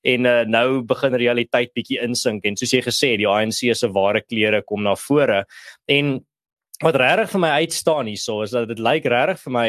En 0.05 0.27
uh, 0.27 0.43
nou 0.45 0.83
begin 0.89 1.17
realiteit 1.17 1.73
bietjie 1.75 2.03
insink 2.05 2.45
en 2.45 2.59
soos 2.59 2.75
jy 2.75 2.83
gesê 2.85 3.15
het, 3.15 3.23
die 3.23 3.31
ANC 3.31 3.65
se 3.79 3.89
ware 3.95 4.21
kleure 4.27 4.63
kom 4.67 4.85
na 4.85 4.97
vore. 4.99 5.45
En 5.89 6.19
wat 6.83 6.99
regtig 6.99 7.33
vir 7.33 7.45
my 7.45 7.55
uitstaan 7.63 8.11
hierso 8.11 8.43
is 8.43 8.53
dat 8.55 8.69
dit 8.69 8.83
lyk 8.83 9.07
regtig 9.09 9.41
vir 9.47 9.57
my 9.57 9.67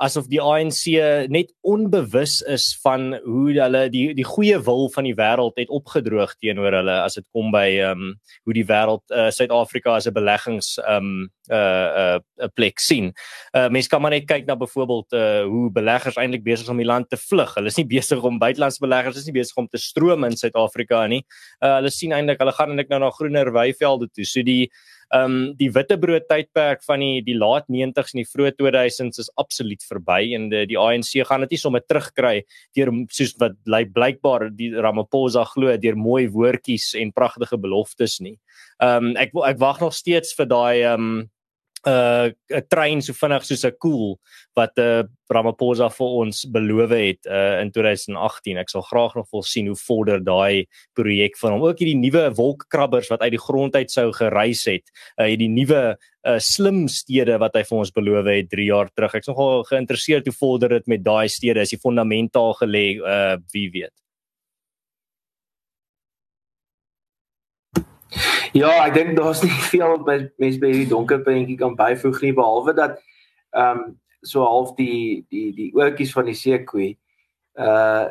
asof 0.00 0.28
die 0.32 0.40
ANC 0.40 0.86
net 1.32 1.50
onbewus 1.66 2.40
is 2.48 2.70
van 2.82 3.12
hoe 3.24 3.52
hulle 3.52 3.82
die 3.92 4.06
die 4.16 4.26
goeie 4.26 4.56
wil 4.64 4.88
van 4.94 5.06
die 5.08 5.16
wêreld 5.16 5.58
het 5.60 5.72
opgedroog 5.80 6.32
teenoor 6.40 6.78
hulle 6.80 6.96
as 7.04 7.18
dit 7.20 7.26
kom 7.36 7.52
by 7.54 7.66
ehm 7.76 8.06
um, 8.06 8.14
hoe 8.48 8.56
die 8.56 8.66
wêreld 8.68 9.04
uh, 9.12 9.28
Suid-Afrika 9.34 9.98
as 9.98 10.08
'n 10.08 10.16
beleggings 10.16 10.78
ehm 10.86 11.10
um, 11.10 11.28
uh, 11.50 12.18
'n 12.18 12.44
uh, 12.44 12.50
plek 12.54 12.80
sien. 12.80 13.12
Uh 13.56 13.68
mense 13.68 13.88
kan 13.88 14.02
maar 14.02 14.14
net 14.14 14.28
kyk 14.28 14.46
na 14.46 14.56
byvoorbeeld 14.56 15.12
uh 15.12 15.42
hoe 15.44 15.70
beleggers 15.70 16.16
eintlik 16.16 16.44
besig 16.44 16.66
is 16.66 16.72
om 16.72 16.80
die 16.80 16.86
land 16.86 17.10
te 17.10 17.16
vlug. 17.16 17.54
Hulle 17.54 17.72
is 17.72 17.76
nie 17.76 17.86
besig 17.86 18.22
om 18.22 18.38
buitelandse 18.38 18.80
beleggers 18.80 19.16
is 19.16 19.26
nie 19.26 19.38
besig 19.40 19.56
om 19.56 19.68
te 19.68 19.78
stroom 19.78 20.24
in 20.24 20.36
Suid-Afrika 20.36 21.06
nie. 21.06 21.24
Uh 21.60 21.76
hulle 21.80 21.90
sien 21.90 22.12
eintlik 22.12 22.40
hulle 22.40 22.56
gaan 22.56 22.70
eintlik 22.70 22.90
nou 22.90 23.00
na 23.00 23.10
groener 23.10 23.52
weivelde 23.52 24.08
toe. 24.08 24.24
So 24.24 24.42
die 24.42 24.70
ehm 25.10 25.24
um, 25.24 25.54
die 25.58 25.70
witbrood 25.74 26.28
tydperk 26.30 26.84
van 26.86 27.02
die 27.02 27.22
die 27.26 27.34
laat 27.34 27.66
90s 27.66 28.12
en 28.14 28.20
die 28.20 28.28
vroeë 28.30 28.52
2000s 28.60 29.18
is 29.18 29.30
absoluut 29.42 29.82
verby 29.82 30.20
en 30.36 30.46
die, 30.52 30.62
die 30.70 30.78
ANC 30.78 31.16
gaan 31.26 31.42
dit 31.42 31.56
nie 31.56 31.58
sommer 31.58 31.82
terugkry 31.82 32.44
deur 32.78 32.92
soos 33.10 33.34
wat 33.42 33.56
lyk 33.66 33.90
blykbaar 33.96 34.46
die 34.54 34.70
Ramaphosa 34.70 35.42
glo 35.50 35.74
deur 35.82 35.98
mooi 35.98 36.28
woordjies 36.30 36.92
en 37.00 37.10
pragtige 37.16 37.58
beloftes 37.58 38.20
nie. 38.22 38.36
Ehm 38.78 39.10
um, 39.10 39.18
ek 39.18 39.34
ek 39.50 39.58
wag 39.58 39.82
nog 39.82 39.98
steeds 39.98 40.36
vir 40.38 40.50
daai 40.54 40.78
ehm 40.84 41.10
um, 41.10 41.28
uh 41.88 42.28
'n 42.52 42.66
trein 42.68 43.00
so 43.02 43.12
vinnig 43.12 43.44
soos 43.44 43.64
'n 43.64 43.76
koel 43.78 44.18
wat 44.54 44.76
'n 44.76 44.80
uh, 44.80 45.02
Ramaphosa 45.30 45.88
vir 45.88 46.06
ons 46.06 46.44
beloof 46.44 46.90
het 46.90 47.26
uh 47.26 47.60
in 47.62 47.70
2018. 47.70 48.58
Ek 48.58 48.68
sal 48.68 48.82
graag 48.82 49.14
nog 49.14 49.30
wil 49.30 49.42
sien 49.42 49.66
hoe 49.66 49.76
vorder 49.76 50.20
daai 50.24 50.66
projek 50.94 51.38
van 51.38 51.52
hom. 51.52 51.62
Ook 51.62 51.78
hierdie 51.78 51.96
nuwe 51.96 52.34
wolkkrabbers 52.34 53.08
wat 53.08 53.20
uit 53.20 53.32
die 53.32 53.44
grond 53.46 53.74
uit 53.74 53.90
sou 53.90 54.12
gereis 54.12 54.64
het. 54.64 54.84
Uh 55.16 55.30
hierdie 55.30 55.48
nuwe 55.48 55.96
uh 56.26 56.38
slim 56.38 56.88
stede 56.88 57.38
wat 57.38 57.54
hy 57.54 57.64
vir 57.64 57.78
ons 57.78 57.92
beloof 57.92 58.26
het 58.26 58.50
3 58.50 58.66
jaar 58.66 58.90
terug. 58.92 59.14
Ek's 59.14 59.28
nogal 59.28 59.64
geïnteresseerd 59.64 60.26
hoe 60.26 60.36
vorder 60.36 60.68
dit 60.68 60.86
met 60.86 61.04
daai 61.04 61.28
stede. 61.28 61.60
Is 61.60 61.70
die 61.70 61.80
fondamente 61.80 62.38
al 62.38 62.54
gelê 62.54 63.00
uh 63.00 63.38
wie 63.52 63.70
weet. 63.70 63.99
Ja, 68.52 68.70
ek 68.86 68.94
dink 68.94 69.16
daar's 69.18 69.42
nie 69.42 69.54
veel 69.72 69.98
wat 70.04 70.30
mense 70.42 70.58
by 70.58 70.70
hierdie 70.72 70.90
donker 70.90 71.20
prentjie 71.26 71.58
kan 71.58 71.76
byvoeg 71.78 72.22
nie 72.24 72.36
behalwe 72.36 72.74
dat 72.74 72.98
ehm 73.50 73.84
um, 73.84 73.98
so 74.22 74.44
half 74.44 74.74
die 74.76 75.24
die 75.32 75.48
die 75.56 75.70
oortjies 75.72 76.12
van 76.12 76.26
die 76.28 76.36
seekoei. 76.36 76.90
Uh 77.56 78.10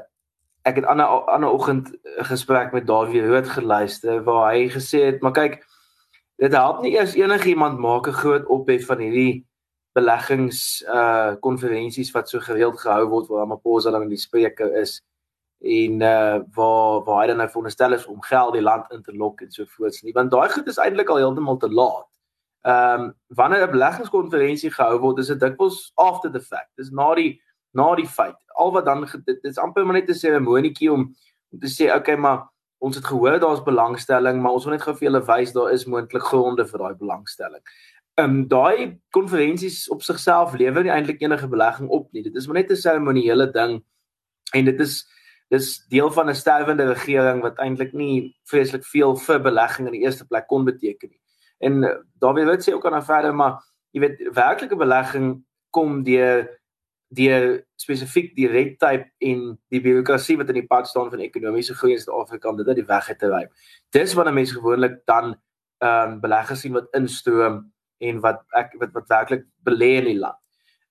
ek 0.67 0.81
het 0.81 0.87
ander 0.91 1.05
ander 1.31 1.49
oggend 1.49 1.91
'n 1.91 2.25
gesprek 2.27 2.73
met 2.73 2.87
Dawie 2.87 3.21
Rood 3.25 3.47
geluister 3.49 4.23
waar 4.23 4.53
hy 4.53 4.69
gesê 4.69 5.05
het, 5.05 5.21
maar 5.21 5.31
kyk, 5.31 5.63
dit 6.37 6.51
help 6.51 6.81
nie 6.81 6.95
eers 6.95 7.15
enigiemand 7.15 7.79
maak 7.79 8.07
'n 8.07 8.19
groot 8.21 8.45
ophef 8.45 8.85
van 8.85 8.99
hierdie 8.99 9.45
beleggings 9.93 10.83
uh 10.87 11.35
konferensies 11.39 12.11
wat 12.11 12.29
so 12.29 12.39
gereeld 12.39 12.79
gehou 12.79 13.07
word 13.09 13.27
waar 13.27 13.39
Ramaphosa 13.39 13.91
dan 13.91 14.09
die 14.09 14.17
spreker 14.17 14.75
is 14.81 15.01
en 15.59 16.01
uh 16.01 16.39
waar 16.55 17.03
waar 17.03 17.21
hy 17.21 17.27
dan 17.27 17.37
nou 17.37 17.47
veronderstel 17.49 17.93
is 17.93 18.05
om 18.05 18.21
geld 18.21 18.53
die 18.53 18.61
land 18.61 18.91
in 18.91 19.01
te 19.03 19.15
lok 19.15 19.41
en 19.41 19.51
so 19.51 19.65
voorts 19.67 20.01
nie 20.01 20.13
want 20.13 20.31
daai 20.31 20.49
goed 20.49 20.67
is 20.67 20.79
eintlik 20.79 21.09
al 21.09 21.19
heeltemal 21.19 21.57
te 21.57 21.69
laat. 21.71 22.07
Ehm 22.61 23.01
um, 23.01 23.13
wanneer 23.27 23.67
'n 23.67 23.71
beleggingskonferensie 23.71 24.71
gehou 24.71 24.99
word 24.99 25.19
is 25.19 25.27
dit 25.27 25.39
dikwels 25.39 25.91
after 25.95 26.31
the 26.31 26.41
fact. 26.41 26.71
Dis 26.75 26.89
na 26.91 27.13
die 27.15 27.41
na 27.71 27.95
die 27.95 28.07
feit. 28.07 28.35
Al 28.47 28.71
wat 28.71 28.85
dan 28.85 29.07
dit 29.25 29.43
is 29.43 29.57
amper 29.57 29.85
maar 29.85 29.93
net 29.93 30.09
'n 30.09 30.13
seremonietjie 30.13 30.91
om 30.91 31.15
om 31.51 31.59
te 31.59 31.67
sê 31.67 31.95
okay 31.95 32.15
maar 32.15 32.47
ons 32.77 32.95
het 32.95 33.05
gehoor 33.05 33.39
daar's 33.39 33.63
belangstelling 33.63 34.41
maar 34.41 34.51
ons 34.51 34.65
wil 34.65 34.73
net 34.73 34.81
gou 34.81 34.95
vir 34.95 35.07
julle 35.09 35.25
wys 35.25 35.51
daar 35.51 35.71
is 35.71 35.85
moontlik 35.85 36.23
gronde 36.23 36.65
vir 36.65 36.79
daai 36.79 36.95
belangstelling. 36.95 37.61
Ehm 38.15 38.29
um, 38.29 38.47
daai 38.47 38.99
konferensies 39.09 39.89
op 39.89 40.01
sigself 40.01 40.53
lewer 40.53 40.83
nie 40.83 40.91
eintlik 40.91 41.21
enige 41.21 41.47
belegging 41.47 41.89
op 41.89 42.11
nie. 42.11 42.23
Dit 42.23 42.35
is 42.35 42.47
maar 42.47 42.61
net 42.61 42.71
'n 42.71 42.75
seremoniele 42.75 43.51
ding 43.51 43.83
en 44.53 44.65
dit 44.65 44.79
is 44.79 45.18
dis 45.49 45.85
deel 45.89 46.11
van 46.11 46.29
'n 46.29 46.35
sterwende 46.35 46.85
regering 46.93 47.41
wat 47.41 47.57
eintlik 47.57 47.93
nie 47.93 48.35
vreeslik 48.45 48.85
veel 48.85 49.15
vir 49.15 49.39
belegging 49.39 49.87
in 49.87 49.93
die 49.93 50.05
eerste 50.05 50.27
plek 50.27 50.47
kon 50.47 50.65
beteken 50.65 51.09
nie. 51.09 51.21
En 51.59 51.81
daar 52.19 52.33
wil 52.33 52.51
ek 52.51 52.61
sê 52.61 52.73
ook 52.73 52.85
aan 52.85 53.03
verder 53.03 53.35
maar 53.35 53.59
jy 53.91 53.99
weet 53.99 54.33
werklike 54.33 54.75
belegging 54.75 55.43
kom 55.69 56.03
deur 56.03 56.47
deur 57.09 57.65
spesifiek 57.81 58.35
die 58.35 58.47
red 58.47 58.75
tape 58.81 59.09
en 59.25 59.55
die 59.73 59.81
bureaukrasie 59.81 60.37
wat 60.37 60.51
in 60.53 60.59
die 60.61 60.67
pad 60.69 60.87
staan 60.87 61.09
van 61.09 61.23
ekonomiese 61.25 61.73
groei 61.73 61.95
in 61.95 62.01
Suid-Afrika 62.03 62.49
om 62.49 62.57
dit 62.59 62.67
uit 62.67 62.77
die 62.77 62.85
weg 62.85 63.09
te 63.17 63.29
ry. 63.31 63.47
Dis 63.89 64.13
wanneer 64.13 64.33
mense 64.37 64.53
gewoonlik 64.53 64.99
dan 65.09 65.35
ehm 65.79 66.11
um, 66.11 66.19
beleggers 66.19 66.61
sien 66.61 66.75
wat 66.75 66.89
instroom 66.93 67.71
en 68.03 68.19
wat 68.19 68.43
ek 68.59 68.75
wat 68.79 68.91
wat 68.93 69.07
werklik 69.07 69.45
belê 69.65 69.95
in 70.01 70.09
die 70.11 70.19
land. 70.19 70.37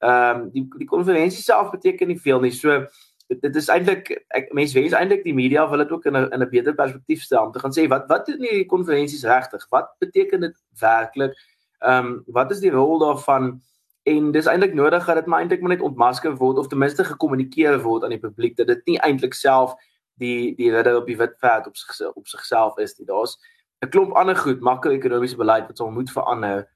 Ehm 0.01 0.41
um, 0.41 0.51
die 0.51 0.65
die 0.81 0.89
konferensie 0.89 1.43
self 1.45 1.71
beteken 1.71 2.09
nie 2.09 2.21
veel 2.21 2.41
nie. 2.41 2.53
So 2.57 2.87
dit 3.29 3.41
dit 3.43 3.57
is 3.61 3.69
eintlik 3.69 4.11
ek 4.37 4.53
mense 4.57 4.77
wens 4.79 4.97
eintlik 4.97 5.25
die 5.25 5.37
media 5.37 5.67
wil 5.69 5.83
dit 5.83 5.91
ook 5.93 6.07
in 6.09 6.17
'n 6.17 6.33
in 6.33 6.43
'n 6.43 6.51
beter 6.51 6.75
perspektief 6.75 7.23
stel 7.23 7.47
om 7.47 7.53
te 7.53 7.61
gaan 7.61 7.75
sê 7.77 7.89
wat 7.89 8.09
wat 8.09 8.27
doen 8.27 8.41
hierdie 8.41 8.67
konferensies 8.67 9.25
regtig? 9.25 9.67
Wat 9.71 9.89
beteken 9.99 10.41
dit 10.41 10.57
werklik? 10.81 11.35
Ehm 11.79 12.07
um, 12.07 12.23
wat 12.27 12.51
is 12.51 12.61
die 12.61 12.71
rol 12.71 12.99
daarvan? 12.99 13.61
En 14.03 14.31
dis 14.33 14.47
eintlik 14.47 14.75
nodig 14.75 15.05
dat 15.05 15.17
dit 15.17 15.27
maar 15.27 15.41
eintlik 15.41 15.61
maar 15.61 15.71
net 15.77 15.81
ontmasker 15.81 16.37
word 16.37 16.59
of 16.59 16.69
ten 16.69 16.79
minste 16.79 17.05
gekommunikeer 17.05 17.83
word 17.83 18.05
aan 18.05 18.17
die 18.17 18.27
publiek 18.27 18.57
dat 18.57 18.67
dit 18.67 18.87
nie 18.87 18.99
eintlik 18.99 19.35
self 19.35 19.75
die 20.19 20.55
die 20.57 20.71
ridder 20.73 20.97
op 20.97 21.07
die 21.07 21.17
wit 21.17 21.39
perd 21.39 21.67
op 21.67 21.77
sig 21.77 22.13
op 22.15 22.27
sigself 22.27 22.79
is 22.79 22.99
nie. 22.99 23.07
Daar's 23.07 23.39
'n 23.81 23.89
klomp 23.89 24.13
ander 24.13 24.37
goed, 24.37 24.61
makro-ekonomiese 24.61 25.37
beleid 25.37 25.67
wat 25.67 25.77
sal 25.77 25.91
moet 25.91 26.11
verander 26.11 26.69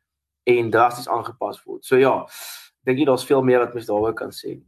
en 0.44 0.70
drasties 0.70 1.08
aangepas 1.08 1.64
word. 1.64 1.84
So 1.84 1.96
ja, 1.96 2.28
dink 2.84 2.98
jy 2.98 3.04
daar's 3.04 3.24
veel 3.24 3.42
meer 3.42 3.58
wat 3.58 3.74
mens 3.74 3.86
daaroor 3.86 4.14
kan 4.14 4.30
sê. 4.30 4.60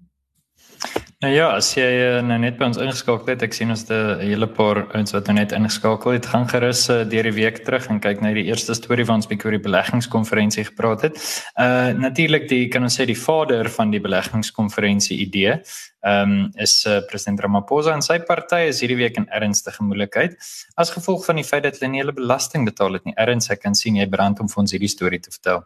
Nou 1.23 1.30
ja, 1.30 1.47
as 1.54 1.68
jy 1.76 1.85
uh, 1.85 2.16
nou 2.26 2.37
net 2.42 2.56
by 2.59 2.66
ons 2.66 2.78
ingeskakel 2.83 3.30
het, 3.30 3.42
ek 3.47 3.54
sien 3.54 3.71
ons 3.71 3.85
het 3.87 3.90
'n 3.94 4.21
hele 4.26 4.49
paar 4.50 4.80
ouens 4.97 5.14
wat 5.14 5.28
nou 5.30 5.37
net 5.37 5.52
ingeskakel 5.54 6.16
het, 6.16 6.26
gaan 6.26 6.49
gerus 6.50 6.88
uh, 6.90 7.04
deur 7.06 7.28
die 7.28 7.37
week 7.38 7.62
terug 7.64 7.87
en 7.88 8.00
kyk 8.00 8.21
na 8.21 8.33
die 8.35 8.44
eerste 8.50 8.75
storie 8.75 9.06
van 9.06 9.23
ons 9.23 9.28
bietjie 9.30 9.47
oor 9.47 9.56
die 9.56 9.66
beleggingskonferensie 9.68 10.64
gepraat 10.71 11.06
het. 11.06 11.21
Uh 11.54 11.94
natuurlik 11.94 12.49
die 12.49 12.68
kan 12.68 12.83
ons 12.83 12.99
sê 12.99 13.06
die 13.06 13.18
vader 13.18 13.71
van 13.71 13.90
die 13.90 14.00
beleggingskonferensie 14.00 15.18
idee, 15.23 15.61
ehm 16.02 16.33
um, 16.33 16.50
is 16.59 16.85
uh, 16.87 17.00
president 17.09 17.40
Ramaphosa 17.40 17.94
en 17.94 18.02
sy 18.02 18.18
party 18.18 18.66
is 18.68 18.80
hierdie 18.83 18.99
week 18.99 19.16
in 19.16 19.28
ernstige 19.30 19.85
moeilikheid 19.85 20.35
as 20.76 20.90
gevolg 20.90 21.25
van 21.25 21.37
die 21.37 21.47
feit 21.47 21.62
dat 21.62 21.78
hulle 21.78 21.92
nie 21.92 22.02
hulle 22.02 22.12
belasting 22.12 22.66
betaal 22.66 22.99
het 22.99 23.04
nie. 23.04 23.14
Erns, 23.16 23.50
ek 23.50 23.62
kan 23.62 23.75
sien 23.75 23.97
jy 23.97 24.06
brand 24.11 24.40
om 24.40 24.49
vir 24.49 24.61
ons 24.66 24.73
hierdie 24.73 24.92
storie 24.92 25.21
te 25.21 25.30
vertel. 25.30 25.64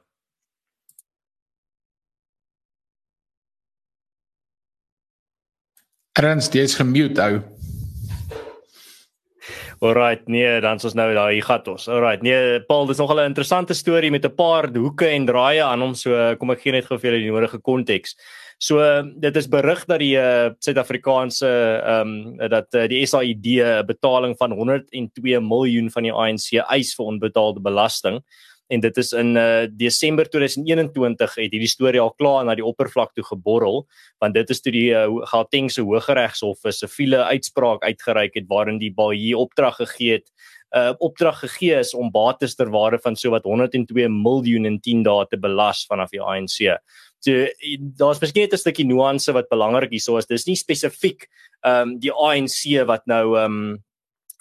Ernst, 6.18 6.50
jy's 6.50 6.74
gemute 6.74 7.22
ou. 7.22 7.36
Alright, 9.78 10.24
nee, 10.26 10.56
dan's 10.58 10.82
ons 10.88 10.96
nou 10.98 11.06
daar, 11.14 11.30
hier 11.30 11.44
gaan 11.46 11.68
ons. 11.70 11.84
Alright, 11.86 12.24
nee, 12.26 12.58
Paul, 12.66 12.88
dis 12.90 12.98
nogal 12.98 13.20
'n 13.22 13.30
interessante 13.30 13.74
storie 13.74 14.10
met 14.10 14.24
'n 14.26 14.34
paar 14.34 14.66
hoeke 14.74 15.06
en 15.06 15.26
draaie 15.26 15.62
aan 15.62 15.80
hom, 15.80 15.94
so 15.94 16.34
kom 16.36 16.50
ek 16.50 16.62
gee 16.62 16.72
net 16.72 16.86
gou 16.86 16.98
vir 16.98 17.12
julle 17.12 17.22
die 17.22 17.30
nodige 17.30 17.62
konteks. 17.62 18.16
So 18.58 18.82
dit 19.16 19.36
is 19.36 19.46
berig 19.46 19.86
dat 19.86 20.00
die 20.00 20.16
uh, 20.18 20.50
Suid-Afrikaanse 20.58 21.46
ehm 21.86 22.34
um, 22.42 22.48
dat 22.50 22.74
uh, 22.74 22.88
die 22.88 23.06
SAID 23.06 23.46
'n 23.46 23.86
betaling 23.86 24.34
van 24.36 24.50
102 24.50 25.40
miljoen 25.40 25.90
van 25.90 26.02
die 26.02 26.12
ANC 26.12 26.58
eis 26.66 26.94
vir 26.96 27.06
onbetaalde 27.06 27.60
belasting 27.60 28.18
en 28.68 28.80
dit 28.80 28.96
is 28.96 29.12
in 29.12 29.36
uh, 29.36 29.66
Desember 29.70 30.28
2021 30.28 31.34
het 31.40 31.52
hierdie 31.52 31.70
storie 31.70 32.00
al 32.00 32.12
klaar 32.20 32.44
na 32.44 32.54
die 32.54 32.64
oppervlak 32.64 33.14
toe 33.16 33.24
geborrel 33.24 33.86
want 34.20 34.34
dit 34.34 34.50
is 34.50 34.60
toe 34.60 34.72
die 34.72 34.90
uh, 34.92 35.08
Gautengse 35.32 35.82
Hooggeregshof 35.82 36.64
'n 36.64 36.72
siviele 36.72 37.24
uitspraak 37.24 37.82
uitgereik 37.82 38.34
het 38.34 38.48
waarin 38.48 38.78
die 38.78 38.92
baie 38.92 39.36
opdrag 39.36 39.76
gegee 39.76 40.20
het 40.20 40.28
uh, 40.76 40.92
opdrag 40.98 41.38
gegee 41.40 41.78
is 41.78 41.94
om 41.94 42.10
bates 42.12 42.54
ter 42.54 42.70
waarde 42.70 42.98
van 43.02 43.16
sowat 43.16 43.44
102 43.44 44.08
miljoen 44.08 44.66
in 44.66 44.80
10 44.80 45.02
dae 45.02 45.26
te 45.28 45.38
belas 45.40 45.84
vanaf 45.88 46.10
die 46.10 46.22
ANC. 46.22 46.78
So 47.24 47.46
daar's 47.98 48.20
miskien 48.20 48.42
net 48.46 48.52
'n 48.52 48.62
stukkie 48.62 48.86
nuance 48.86 49.32
wat 49.32 49.48
belangrik 49.48 49.90
hierso 49.90 50.16
is. 50.18 50.26
Dis 50.26 50.46
nie 50.46 50.56
spesifiek 50.56 51.28
ehm 51.64 51.88
um, 51.88 51.98
die 51.98 52.12
ANC 52.12 52.86
wat 52.86 53.06
nou 53.06 53.36
ehm 53.36 53.44
um, 53.44 53.84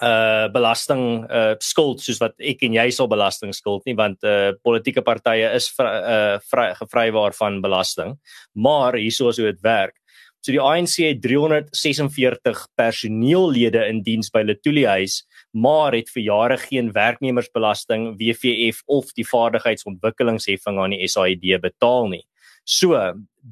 uh 0.04 0.48
belasting 0.54 1.26
uh 1.26 1.56
skuld 1.64 2.02
soos 2.04 2.20
wat 2.22 2.36
ek 2.38 2.62
en 2.68 2.76
jy 2.78 2.90
sal 2.94 3.10
belasting 3.10 3.54
skuld 3.56 3.86
nie 3.86 3.96
want 3.98 4.24
uh 4.24 4.54
politieke 4.64 5.02
partye 5.02 5.50
is 5.58 5.70
vry, 5.74 5.94
uh 5.98 6.36
vry, 6.52 6.68
gevrywaar 6.78 7.34
van 7.38 7.62
belasting. 7.62 8.18
Maar 8.54 9.00
hieso 9.02 9.30
is 9.30 9.42
hoe 9.42 9.52
dit 9.52 9.64
werk. 9.66 9.96
So 10.46 10.54
die 10.54 10.62
ANC 10.62 11.02
het 11.02 11.22
346 11.24 12.68
personeellede 12.78 13.82
in 13.90 14.04
diens 14.06 14.30
by 14.32 14.46
Letuli 14.46 14.86
huis 14.86 15.24
maar 15.52 15.96
het 15.98 16.10
vir 16.14 16.24
jare 16.24 16.58
geen 16.62 16.92
werknemersbelasting 16.94 18.14
WVF 18.20 18.84
of 18.86 19.10
die 19.18 19.26
vaardigheidsontwikkelingsheffing 19.26 20.78
aan 20.80 20.94
die 20.94 21.08
SAID 21.10 21.48
betaal 21.64 22.12
nie 22.14 22.24
so 22.68 23.00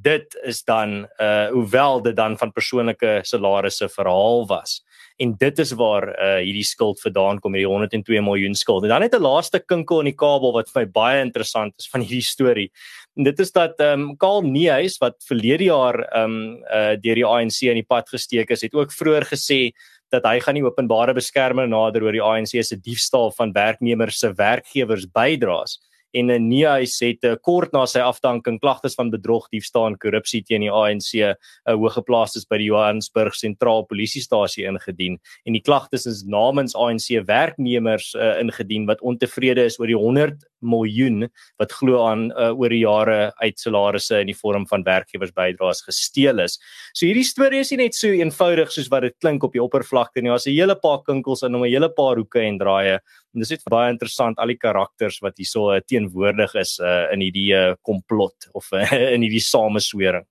dit 0.03 0.35
is 0.43 0.63
dan 0.67 1.05
uh 1.23 1.47
hoewel 1.53 2.01
dit 2.03 2.15
dan 2.15 2.35
van 2.37 2.51
persoonlike 2.51 3.21
salarisse 3.23 3.87
verhaal 3.89 4.43
was 4.49 4.81
en 5.23 5.31
dit 5.39 5.59
is 5.59 5.71
waar 5.79 6.09
uh 6.09 6.41
hierdie 6.43 6.65
skuld 6.67 6.99
vandaan 6.99 7.39
kom 7.39 7.55
hierdie 7.55 7.71
102 7.71 8.19
miljoen 8.21 8.55
skuld. 8.59 8.83
En 8.83 8.91
dan 8.91 9.05
net 9.05 9.15
'n 9.15 9.23
laaste 9.23 9.59
kinkel 9.59 9.99
in 10.03 10.11
die 10.11 10.19
kabel 10.19 10.51
wat 10.51 10.69
vir 10.69 10.81
my 10.81 10.91
baie 10.91 11.21
interessant 11.21 11.73
is 11.79 11.87
van 11.87 12.01
hierdie 12.01 12.27
storie. 12.27 12.69
En 13.15 13.23
dit 13.23 13.39
is 13.39 13.51
dat 13.51 13.79
ehm 13.79 14.01
um, 14.01 14.17
Karl 14.17 14.41
Neus 14.41 14.97
wat 14.99 15.15
verlede 15.23 15.71
jaar 15.71 15.95
ehm 16.11 16.23
um, 16.23 16.63
uh 16.67 16.95
deur 16.99 17.15
die 17.15 17.25
ANC 17.25 17.61
in 17.61 17.79
die 17.79 17.87
pad 17.87 18.09
gesteek 18.09 18.49
is, 18.51 18.61
het 18.61 18.73
ook 18.73 18.91
vroeër 18.91 19.23
gesê 19.31 19.71
dat 20.11 20.25
hy 20.25 20.39
gaan 20.39 20.53
nie 20.53 20.63
openbare 20.63 21.13
beskermer 21.13 21.67
nader 21.67 22.03
oor 22.03 22.11
die 22.11 22.23
ANC 22.23 22.63
se 22.63 22.75
diefstal 22.75 23.31
van 23.31 23.53
werknemers 23.53 24.19
se 24.19 24.33
werkgewers 24.33 25.07
bydraes 25.07 25.79
en 26.15 26.31
Neus 26.47 26.95
het 27.03 27.25
uh, 27.27 27.35
kort 27.43 27.73
na 27.75 27.83
sy 27.89 27.99
afdanking 28.03 28.57
klagtes 28.63 28.95
van 28.95 29.11
bedrog, 29.11 29.49
diefstal 29.51 29.89
en 29.89 29.97
korrupsie 29.99 30.41
teen 30.47 30.63
die 30.63 30.71
ANC 30.71 31.11
uh, 31.19 31.33
eh, 31.35 31.75
hoëgeplaastes 31.75 32.47
by 32.49 32.59
die 32.61 32.69
Johannesburg 32.69 33.35
sentraal 33.35 33.83
polisiestasie 33.89 34.65
ingedien. 34.69 35.19
En 35.45 35.57
die 35.57 35.63
klagtes 35.65 36.07
is 36.09 36.23
namens 36.23 36.75
ANC 36.79 37.09
werknemers 37.27 38.13
uh, 38.15 38.35
ingedien 38.41 38.87
wat 38.89 39.03
ontevrede 39.03 39.67
is 39.67 39.79
oor 39.81 39.91
die 39.91 39.99
100 39.99 40.39
miljoen 40.65 41.25
wat 41.61 41.75
glo 41.79 42.01
aan 42.07 42.27
uh, 42.33 42.51
oor 42.57 42.73
die 42.73 42.81
jare 42.83 43.31
uit 43.41 43.61
salarisse 43.61 44.19
in 44.21 44.31
die 44.31 44.37
vorm 44.37 44.65
van 44.69 44.85
werkgewersbydraes 44.85 45.83
gesteel 45.87 46.43
is. 46.43 46.57
So 46.93 47.05
hierdie 47.05 47.25
storie 47.27 47.61
is 47.63 47.71
nie 47.73 47.83
net 47.85 47.97
so 47.97 48.11
eenvoudig 48.11 48.73
soos 48.73 48.91
wat 48.93 49.07
dit 49.07 49.17
klink 49.23 49.45
op 49.45 49.55
die 49.55 49.63
oppervlakte 49.63 50.21
nie. 50.21 50.33
Daar's 50.33 50.47
'n 50.47 50.57
hele 50.57 50.75
paar 50.75 51.03
kinkels 51.05 51.43
in 51.43 51.53
hom, 51.53 51.63
'n 51.65 51.71
hele 51.71 51.89
paar 51.89 52.15
hoeke 52.15 52.41
en 52.41 52.59
draaie. 52.59 52.99
En 53.33 53.39
dis 53.39 53.49
net 53.49 53.63
baie 53.69 53.91
interessant 53.91 54.37
al 54.39 54.47
die 54.47 54.57
karakters 54.57 55.19
wat 55.21 55.37
hierso 55.37 55.71
uh, 55.73 55.79
teenwoordig 55.79 56.55
is 56.55 56.79
uh, 56.79 57.11
in 57.11 57.21
hierdie 57.21 57.51
uh, 57.53 57.75
komplot 57.83 58.47
of 58.53 58.71
uh, 58.71 58.91
in 59.15 59.21
hierdie 59.21 59.43
sameswering. 59.43 60.25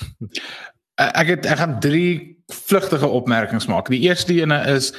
ek 0.96 1.26
het 1.26 1.46
ek 1.46 1.58
gaan 1.58 1.80
drie 1.82 2.34
vlugtige 2.52 3.08
opmerkings 3.08 3.66
maak. 3.66 3.90
Die 3.90 4.04
eerste 4.06 4.34
ene 4.36 4.60
is 4.70 4.92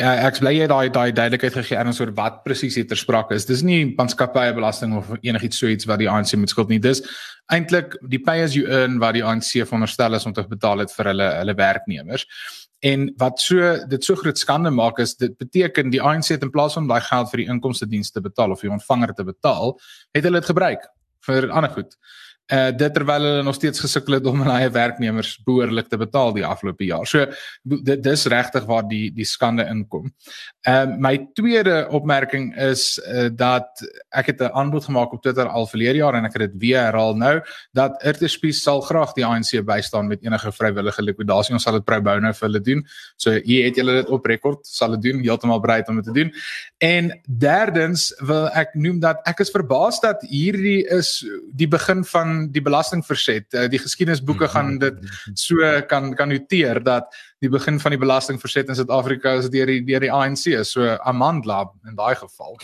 Ja, 0.00 0.14
ek 0.24 0.38
bly 0.40 0.54
jy 0.56 0.66
daai 0.70 0.88
daai 0.88 1.12
duidelikheid 1.12 1.52
gegee 1.52 1.76
erns 1.76 1.98
oor 2.00 2.14
wat 2.16 2.38
presies 2.46 2.78
hier 2.78 2.86
ter 2.88 2.96
sprake 2.96 3.36
is. 3.36 3.44
Dis 3.44 3.60
nie 3.60 3.82
maatskappye 3.98 4.54
belasting 4.56 4.94
of 4.96 5.10
enigiets 5.20 5.60
so 5.60 5.68
iets 5.68 5.84
wat 5.90 6.00
die 6.00 6.08
ANC 6.08 6.32
moet 6.40 6.48
skuld 6.48 6.72
nie. 6.72 6.80
Dis 6.80 7.02
eintlik 7.52 7.98
die 8.08 8.22
pay 8.24 8.40
as 8.40 8.56
you 8.56 8.64
earn 8.72 8.96
wat 9.02 9.18
die 9.18 9.24
ANC 9.24 9.50
veronderstel 9.58 10.16
is 10.16 10.24
om 10.24 10.32
te 10.32 10.46
betaal 10.48 10.80
het 10.80 10.94
vir 10.96 11.10
hulle 11.12 11.28
hulle 11.42 11.56
werknemers. 11.58 12.24
En 12.88 13.10
wat 13.20 13.44
so 13.44 13.74
dit 13.90 14.08
so 14.08 14.16
groot 14.16 14.40
skande 14.40 14.72
maak 14.72 15.04
is 15.04 15.12
dit 15.20 15.36
beteken 15.36 15.92
die 15.92 16.00
ANC 16.00 16.32
het 16.32 16.48
in 16.48 16.54
plaas 16.56 16.78
van 16.80 16.88
daai 16.88 17.02
geld 17.04 17.28
vir 17.34 17.44
die 17.44 17.50
inkomste 17.52 17.86
dienste 17.86 18.24
betaal 18.24 18.56
of 18.56 18.64
die 18.64 18.72
ontvanger 18.72 19.12
te 19.12 19.28
betaal, 19.28 19.76
het 20.16 20.24
hulle 20.24 20.40
dit 20.40 20.54
gebruik 20.54 20.88
vir 21.28 21.50
ander 21.52 21.70
goed 21.76 21.98
uh 22.52 22.70
dit 22.76 22.94
terwyl 22.94 23.22
hulle 23.22 23.42
nog 23.42 23.54
steeds 23.54 23.80
gesukkel 23.80 24.18
het 24.18 24.26
om 24.26 24.40
hulle 24.42 24.56
eie 24.58 24.70
werknemers 24.70 25.36
behoorlik 25.46 25.88
te 25.88 25.96
betaal 25.96 26.32
die 26.34 26.44
afgelope 26.46 26.84
jaar. 26.84 27.06
So 27.06 27.26
dit 27.62 28.02
dis 28.02 28.26
regtig 28.26 28.66
waar 28.66 28.88
die 28.88 29.12
die 29.14 29.26
skande 29.28 29.66
inkom. 29.70 30.10
Ehm 30.66 30.96
uh, 30.96 30.98
my 30.98 31.14
tweede 31.38 31.86
opmerking 31.90 32.52
is 32.58 32.98
uh 33.06 33.28
dat 33.30 33.84
ek 34.10 34.26
het 34.26 34.40
'n 34.42 34.52
aanbod 34.52 34.84
gemaak 34.84 35.12
op 35.12 35.22
Twitter 35.22 35.48
al 35.48 35.66
verlede 35.66 35.98
jaar 36.02 36.14
en 36.14 36.24
ek 36.24 36.32
het 36.32 36.50
dit 36.50 36.60
weer 36.60 36.80
herhaal 36.82 37.16
nou 37.16 37.40
dat 37.72 38.02
Irtespie 38.02 38.52
sal 38.52 38.80
graag 38.80 39.12
die 39.12 39.26
ANC 39.26 39.64
bystaan 39.64 40.06
met 40.06 40.22
enige 40.22 40.52
vrywillige 40.52 41.02
likwidasie. 41.02 41.54
Ons 41.54 41.62
sal 41.62 41.78
dit 41.78 41.84
pro 41.84 42.00
bono 42.00 42.32
vir 42.32 42.48
hulle 42.48 42.60
doen. 42.60 42.84
So 43.16 43.30
hier 43.30 43.64
het 43.64 43.76
julle 43.76 43.92
dit 43.92 44.08
op 44.08 44.26
rekord, 44.26 44.66
sal 44.66 44.96
dit 44.96 45.02
doen, 45.02 45.22
heeltemal 45.22 45.60
bereid 45.60 45.88
om 45.88 45.96
dit 46.00 46.04
te 46.04 46.12
doen. 46.12 46.32
En 46.78 47.10
derdens 47.26 48.10
wil 48.20 48.48
ek 48.48 48.74
noem 48.74 49.00
dat 49.00 49.20
ek 49.30 49.40
is 49.44 49.50
verbaas 49.54 50.00
dat 50.00 50.22
hierdie 50.28 50.82
is 50.98 51.24
die 51.54 51.68
begin 51.68 52.04
van 52.04 52.31
die 52.54 52.62
belastingverset. 52.64 53.48
Uh, 53.54 53.66
die 53.72 53.80
geskiedenisboeke 53.82 54.48
gaan 54.52 54.78
dit 54.82 55.00
so 55.38 55.72
kan 55.90 56.12
kan 56.18 56.32
noteer 56.32 56.82
dat 56.84 57.10
die 57.42 57.50
begin 57.52 57.80
van 57.82 57.94
die 57.94 58.02
belastingverset 58.02 58.70
in 58.70 58.78
Suid-Afrika 58.78 59.36
is 59.40 59.50
deur 59.50 59.70
die 59.70 59.82
deur 59.86 60.04
die 60.04 60.12
ANC, 60.12 60.46
so 60.68 60.96
Amandla 61.02 61.64
in 61.88 61.98
daai 61.98 62.14
geval. 62.20 62.58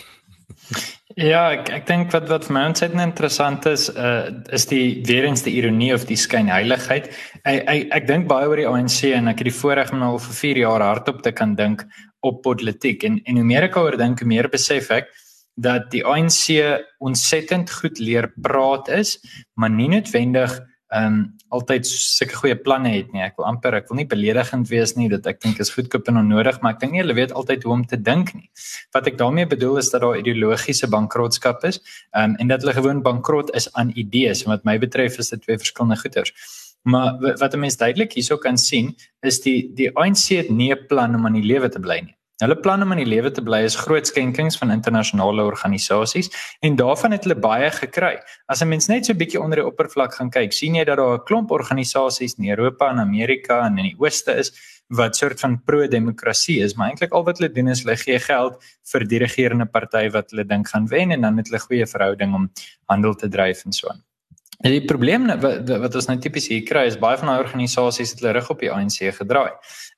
Ja, 1.19 1.49
ek 1.51 1.69
ek 1.73 1.87
dink 1.89 2.13
wat 2.13 2.29
wat 2.29 2.45
vir 2.47 2.55
my 2.55 2.61
ontsettend 2.69 3.01
interessant 3.03 3.65
is, 3.67 3.87
uh 3.89 4.29
is 4.55 4.67
die 4.69 5.01
weer 5.07 5.25
eens 5.27 5.43
die 5.43 5.55
ironie 5.59 5.91
of 5.95 6.05
die 6.07 6.19
skynheiligheid. 6.19 7.09
Ek 7.43 7.63
ek, 7.65 7.87
ek 7.97 8.05
dink 8.07 8.29
baie 8.29 8.47
oor 8.47 8.61
die 8.61 8.67
ANC 8.69 9.01
en 9.09 9.31
ek 9.31 9.41
het 9.41 9.49
die 9.49 9.57
voorreg 9.57 9.91
om 9.95 10.05
al 10.05 10.21
vir 10.21 10.37
4 10.41 10.61
jaar 10.63 10.85
hardop 10.85 11.23
te 11.25 11.33
kan 11.35 11.55
dink 11.59 11.83
op 12.25 12.43
politiek 12.45 13.03
en 13.07 13.19
en 13.25 13.41
hoe 13.41 13.47
meer 13.51 13.67
ek 13.67 13.79
oor 13.81 13.97
dink, 13.97 14.21
hoe 14.21 14.29
meer 14.29 14.51
besef 14.51 14.91
ek 14.95 15.11
dat 15.59 15.91
die 15.91 16.03
ANC 16.05 16.55
ontsettend 17.03 17.71
goed 17.71 17.99
leer 17.99 18.31
praat 18.41 18.87
is, 18.87 19.17
maar 19.53 19.71
nie 19.73 19.89
noodwendig 19.91 20.59
ehm 20.89 21.05
um, 21.05 21.17
altyd 21.53 21.87
sulke 21.89 22.35
goeie 22.37 22.55
planne 22.57 22.89
het 22.93 23.11
nie. 23.13 23.21
Ek 23.25 23.35
wil 23.37 23.45
amper 23.49 23.75
ek 23.77 23.87
wil 23.89 23.97
nie 23.99 24.07
beledigend 24.09 24.69
wees 24.69 24.95
nie 24.97 25.07
dat 25.09 25.25
ek 25.29 25.39
dink 25.41 25.59
is 25.61 25.71
goedkoop 25.73 26.09
en 26.09 26.19
onnodig, 26.21 26.59
maar 26.61 26.75
ek 26.75 26.81
dink 26.81 26.93
nie 26.93 27.01
hulle 27.01 27.15
weet 27.17 27.33
altyd 27.37 27.65
hoe 27.65 27.73
om 27.73 27.83
te 27.89 27.97
dink 27.97 28.31
nie. 28.37 28.49
Wat 28.93 29.09
ek 29.09 29.17
daarmee 29.17 29.49
bedoel 29.49 29.77
is 29.81 29.89
dat 29.93 30.01
daar 30.05 30.17
ideologiese 30.17 30.89
bankrotskap 30.89 31.65
is, 31.69 31.81
ehm 32.09 32.33
um, 32.33 32.37
en 32.41 32.53
dat 32.53 32.65
hulle 32.65 32.77
gewoon 32.77 33.03
bankrot 33.05 33.53
is 33.57 33.69
aan 33.73 33.93
idees 33.93 34.45
en 34.45 34.53
wat 34.55 34.65
my 34.65 34.79
betref 34.81 35.17
is 35.21 35.29
dit 35.33 35.45
twee 35.45 35.61
verskillende 35.61 35.97
goeters. 36.01 36.33
Maar 36.89 37.37
wat 37.37 37.53
'n 37.53 37.59
mens 37.59 37.77
duidelik 37.77 38.13
hierso 38.13 38.37
kan 38.37 38.57
sien, 38.57 38.95
is 39.21 39.41
die 39.41 39.69
die 39.73 39.89
ANC 39.93 40.41
het 40.41 40.49
nie 40.49 40.73
'n 40.73 40.85
plan 40.87 41.15
om 41.15 41.25
aan 41.25 41.37
die 41.37 41.49
lewe 41.53 41.69
te 41.69 41.79
bly 41.79 41.99
nie. 42.05 42.18
Hulle 42.39 42.55
plan 42.55 42.79
om 42.79 42.93
in 42.95 43.01
die 43.01 43.09
lewe 43.09 43.27
te 43.35 43.41
bly 43.43 43.65
is 43.67 43.75
groot 43.75 44.07
skenkings 44.07 44.55
van 44.61 44.71
internasionale 44.71 45.43
organisasies 45.43 46.29
en 46.63 46.77
daarvan 46.79 47.11
het 47.11 47.25
hulle 47.27 47.35
baie 47.35 47.67
gekry. 47.75 48.13
As 48.47 48.61
'n 48.63 48.69
mens 48.69 48.87
net 48.87 49.05
so 49.05 49.13
'n 49.13 49.19
bietjie 49.19 49.41
onder 49.41 49.59
die 49.59 49.65
oppervlak 49.67 50.13
gaan 50.13 50.31
kyk, 50.31 50.53
sien 50.53 50.75
jy 50.75 50.85
dat 50.85 50.97
daar 50.97 51.19
'n 51.19 51.25
klomp 51.25 51.51
organisasies 51.51 52.35
in 52.39 52.49
Europa 52.49 52.89
en 52.89 52.99
Amerika 52.99 53.65
en 53.65 53.77
in 53.77 53.91
die 53.91 53.95
Ooste 53.99 54.31
is 54.39 54.51
wat 54.87 55.15
soort 55.15 55.39
van 55.39 55.61
pro-demokrasie 55.63 56.63
is, 56.63 56.75
maar 56.75 56.89
eintlik 56.89 57.11
al 57.11 57.25
wat 57.25 57.37
hulle 57.37 57.51
doen 57.51 57.67
is 57.67 57.83
hulle 57.83 57.97
gee 57.97 58.19
geld 58.19 58.63
vir 58.91 59.05
die 59.05 59.19
regerende 59.19 59.65
party 59.65 60.09
wat 60.09 60.31
hulle 60.31 60.45
dink 60.45 60.67
gaan 60.67 60.87
wen 60.87 61.11
en 61.11 61.21
dan 61.21 61.37
het 61.37 61.47
hulle 61.47 61.59
goeie 61.59 61.85
verhouding 61.85 62.33
om 62.33 62.51
handel 62.85 63.15
te 63.15 63.27
dryf 63.27 63.65
en 63.65 63.73
so 63.73 63.89
aan. 63.89 64.08
En 64.59 64.73
die 64.73 64.83
probleem 64.83 65.29
wat 65.39 65.69
wat 65.79 65.93
ons 65.95 66.09
nou 66.09 66.17
tipies 66.19 66.49
hier 66.51 66.65
kry 66.67 66.81
is 66.89 66.97
baie 66.99 67.15
van 67.19 67.29
daai 67.31 67.45
organisasies 67.45 68.09
het 68.11 68.19
hulle 68.19 68.33
rug 68.35 68.49
op 68.51 68.59
die 68.59 68.71
ANC 68.75 68.97
gedraai. 69.15 69.53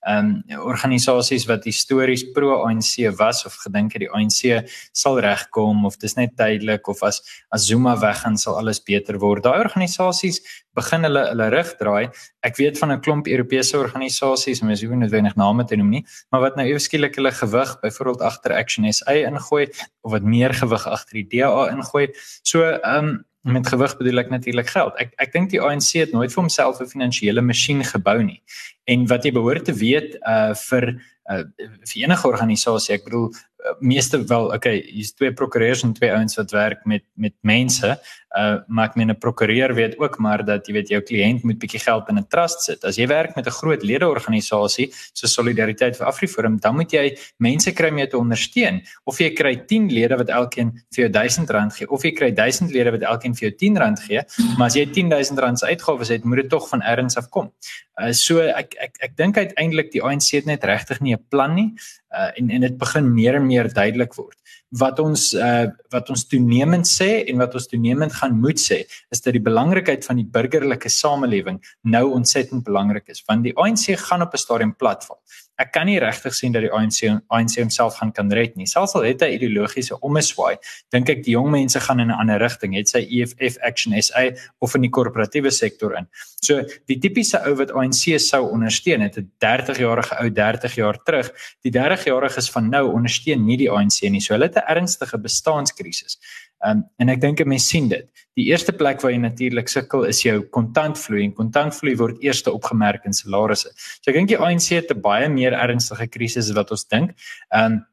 Ehm 0.05 0.27
um, 0.53 0.59
organisasies 0.69 1.47
wat 1.49 1.65
histories 1.65 2.21
pro 2.35 2.59
ANC 2.67 3.07
was 3.17 3.41
of 3.49 3.55
gedink 3.63 3.95
het 3.95 4.03
die 4.05 4.09
ANC 4.13 4.69
sal 4.93 5.17
regkom 5.25 5.81
of 5.89 5.97
dis 6.03 6.13
net 6.19 6.35
tydelik 6.37 6.91
of 6.93 7.01
as 7.09 7.23
as 7.49 7.65
Zuma 7.65 7.95
weggaan 8.03 8.37
sal 8.37 8.59
alles 8.59 8.83
beter 8.85 9.17
word. 9.23 9.41
Daai 9.47 9.63
organisasies 9.63 10.37
begin 10.77 11.09
hulle 11.09 11.25
hulle 11.31 11.49
rug 11.55 11.73
draai. 11.81 12.11
Ek 12.45 12.61
weet 12.61 12.77
van 12.77 12.93
'n 12.93 13.01
klomp 13.01 13.27
Europese 13.27 13.81
organisasies, 13.81 14.61
mens 14.61 14.81
hoef 14.81 14.93
nie 14.93 15.01
noodwendig 15.07 15.35
name 15.41 15.65
te 15.65 15.75
noem 15.75 15.89
nie, 15.89 16.05
maar 16.29 16.41
wat 16.41 16.55
nou 16.55 16.67
ewe 16.67 16.79
skielik 16.79 17.15
hulle 17.15 17.31
gewig 17.31 17.79
byvoorbeeld 17.81 18.21
agter 18.21 18.53
Action 18.53 18.85
SA 18.93 19.25
ingooi 19.25 19.67
of 20.01 20.11
wat 20.11 20.23
meer 20.23 20.53
gewig 20.53 20.87
agter 20.87 21.13
die 21.13 21.27
DA 21.33 21.69
ingooi. 21.73 22.13
So 22.43 22.61
ehm 22.61 23.05
um, 23.05 23.25
met 23.41 23.67
gewig 23.67 23.97
bedoel 23.97 24.21
ek 24.21 24.29
natuurlik 24.29 24.69
geld. 24.69 24.97
Ek 25.01 25.13
ek 25.21 25.31
dink 25.33 25.49
die 25.49 25.61
ANC 25.61 25.95
het 25.97 26.11
nooit 26.13 26.33
vir 26.33 26.41
homself 26.41 26.81
'n 26.81 26.89
finansiële 26.89 27.41
masjien 27.41 27.83
gebou 27.83 28.21
nie. 28.23 28.41
En 28.85 29.07
wat 29.07 29.23
jy 29.23 29.31
behoort 29.31 29.65
te 29.65 29.73
weet 29.73 30.17
uh 30.27 30.53
vir 30.53 31.01
uh 31.31 31.43
vir 31.89 31.97
enige 32.03 32.27
organisasie, 32.27 32.95
ek 32.95 33.03
bedoel 33.03 33.33
meeste 33.79 34.23
wel, 34.25 34.49
okay, 34.55 34.81
hier's 34.89 35.13
twee 35.13 35.33
prokureurs 35.33 35.83
en 35.83 35.93
twee 35.93 36.11
ouens 36.11 36.35
wat 36.35 36.51
werk 36.51 36.85
met 36.85 37.03
met 37.15 37.33
mense 37.41 37.97
uh 38.31 38.63
maar 38.67 38.87
ek 38.89 38.95
meen 38.95 39.11
'n 39.11 39.19
prokureur 39.19 39.73
weet 39.75 39.99
ook 39.99 40.17
maar 40.17 40.45
dat 40.45 40.67
jy 40.67 40.73
weet 40.73 40.89
jou 40.89 41.01
kliënt 41.01 41.43
moet 41.43 41.59
bietjie 41.59 41.79
geld 41.79 42.09
in 42.09 42.17
'n 42.17 42.27
trust 42.29 42.61
sit. 42.63 42.83
As 42.83 42.95
jy 42.95 43.07
werk 43.07 43.35
met 43.35 43.45
'n 43.45 43.51
groot 43.51 43.83
ledeorganisasie 43.83 44.91
so 45.13 45.27
Solidariteit 45.27 45.97
vir 45.97 46.07
Afriforum, 46.07 46.57
dan 46.59 46.75
moet 46.75 46.91
jy 46.91 47.17
mense 47.37 47.71
kry 47.71 47.89
om 47.89 47.97
jou 47.97 48.07
te 48.07 48.17
ondersteun. 48.17 48.81
Of 49.03 49.19
jy 49.19 49.33
kry 49.33 49.55
10 49.67 49.89
lede 49.91 50.17
wat 50.17 50.29
elkeen 50.29 50.71
vir 50.95 51.07
jou 51.07 51.09
R1000 51.09 51.75
gee 51.75 51.89
of 51.89 52.03
jy 52.03 52.11
kry 52.11 52.31
1000 52.31 52.71
lede 52.71 52.91
wat 52.91 53.01
elkeen 53.01 53.35
vir 53.35 53.49
jou 53.49 53.51
R10 53.51 53.99
gee, 54.07 54.21
maar 54.57 54.67
as 54.67 54.75
jy 54.75 54.85
R10000 54.85 55.57
se 55.57 55.65
uitgawes 55.65 56.07
het, 56.09 56.23
moet 56.23 56.37
dit 56.37 56.49
tog 56.49 56.69
van 56.69 56.81
ergens 56.81 57.17
af 57.17 57.29
kom. 57.29 57.51
Uh 57.99 58.13
so 58.13 58.39
ek 58.39 58.75
ek 58.79 58.95
ek 59.01 59.17
dink 59.17 59.37
uiteindelik 59.37 59.91
die 59.91 60.01
ANC 60.01 60.31
het 60.31 60.45
net 60.45 60.63
regtig 60.63 61.01
nie 61.01 61.13
'n 61.13 61.25
plan 61.29 61.53
nie. 61.53 61.73
Uh 62.15 62.31
en 62.37 62.49
en 62.49 62.61
dit 62.61 62.77
begin 62.77 63.13
meer 63.13 63.35
en 63.35 63.45
meer 63.51 63.69
duidelik 63.73 64.15
word. 64.19 64.37
Wat 64.81 64.99
ons 65.03 65.31
uh 65.35 65.67
wat 65.91 66.09
ons 66.13 66.23
toenemend 66.31 66.87
sê 66.87 67.09
en 67.27 67.41
wat 67.43 67.55
ons 67.59 67.67
toenemend 67.67 68.13
gaan 68.21 68.37
moet 68.43 68.59
sê 68.59 68.81
is 69.11 69.23
dat 69.23 69.35
die 69.35 69.43
belangrikheid 69.43 70.05
van 70.07 70.21
die 70.21 70.27
burgerlike 70.37 70.89
samelewing 70.89 71.59
nou 71.95 72.05
ontsettend 72.15 72.63
belangrik 72.67 73.11
is 73.11 73.23
want 73.27 73.43
die 73.47 73.55
ANC 73.59 73.91
gaan 74.07 74.23
op 74.27 74.33
'n 74.33 74.43
stadium 74.45 74.75
platval 74.75 75.19
ek 75.61 75.71
kan 75.75 75.87
nie 75.89 75.99
regtig 76.01 76.35
sien 76.35 76.55
dat 76.55 76.65
die 76.65 76.71
ANC 76.73 77.03
ANC 77.29 77.57
homself 77.59 77.99
gaan 77.99 78.11
kan 78.15 78.31
red 78.33 78.57
nie. 78.57 78.67
Selfs 78.69 78.95
al 78.97 79.05
het 79.07 79.21
hy 79.21 79.35
ideologiese 79.37 79.97
omeswaai, 80.01 80.57
dink 80.93 81.09
ek 81.13 81.23
die 81.25 81.35
jong 81.35 81.51
mense 81.53 81.79
gaan 81.79 81.99
in 81.99 82.09
'n 82.09 82.19
ander 82.19 82.39
rigting. 82.41 82.75
Het 82.75 82.89
sy 82.89 83.01
EFF 83.05 83.57
Action 83.63 83.93
SA 84.01 84.31
of 84.59 84.75
in 84.75 84.81
die 84.81 84.89
korporatiewe 84.89 85.51
sektor 85.51 85.95
in. 85.97 86.07
So 86.41 86.63
die 86.87 86.97
tipiese 86.97 87.41
ou 87.45 87.55
wat 87.55 87.71
ANC 87.71 88.19
sou 88.19 88.43
ondersteun, 88.51 89.01
het 89.01 89.17
'n 89.17 89.31
30-jarige 89.39 90.15
ou 90.21 90.29
30 90.29 90.75
jaar 90.75 90.97
terug. 91.03 91.31
Die 91.63 91.71
30-jariges 91.71 92.51
van 92.51 92.69
nou 92.69 92.91
ondersteun 92.93 93.45
nie 93.45 93.57
die 93.57 93.69
ANC 93.69 94.01
nie. 94.09 94.21
So 94.21 94.33
hulle 94.33 94.49
het 94.49 94.57
'n 94.57 94.67
ernstige 94.67 95.17
bestaanskrisis. 95.17 96.17
Um, 96.63 96.83
en 96.99 97.09
ek 97.09 97.21
dink 97.21 97.41
'n 97.41 97.47
mens 97.49 97.67
sien 97.67 97.87
dit. 97.89 98.07
Die 98.37 98.45
eerste 98.51 98.71
plek 98.71 99.01
waar 99.01 99.11
jy 99.11 99.17
natuurlik 99.17 99.67
sukkel 99.67 100.03
is 100.05 100.21
jou 100.21 100.41
kontantvloei 100.41 101.23
en 101.23 101.33
kontantvloei 101.33 101.95
word 101.97 102.23
eers 102.23 102.43
opgemerk 102.47 103.05
in 103.05 103.13
salarisse. 103.13 103.69
So 104.01 104.11
ek 104.11 104.15
dink 104.15 104.29
die 104.29 104.37
ANC 104.37 104.69
het 104.69 104.91
'n 104.91 105.01
baie 105.01 105.29
meer 105.29 105.53
ernstige 105.53 106.07
krisis 106.07 106.49
as 106.49 106.55
wat 106.55 106.71
ons 106.71 106.85
dink. 106.85 107.11
Um 107.51 107.85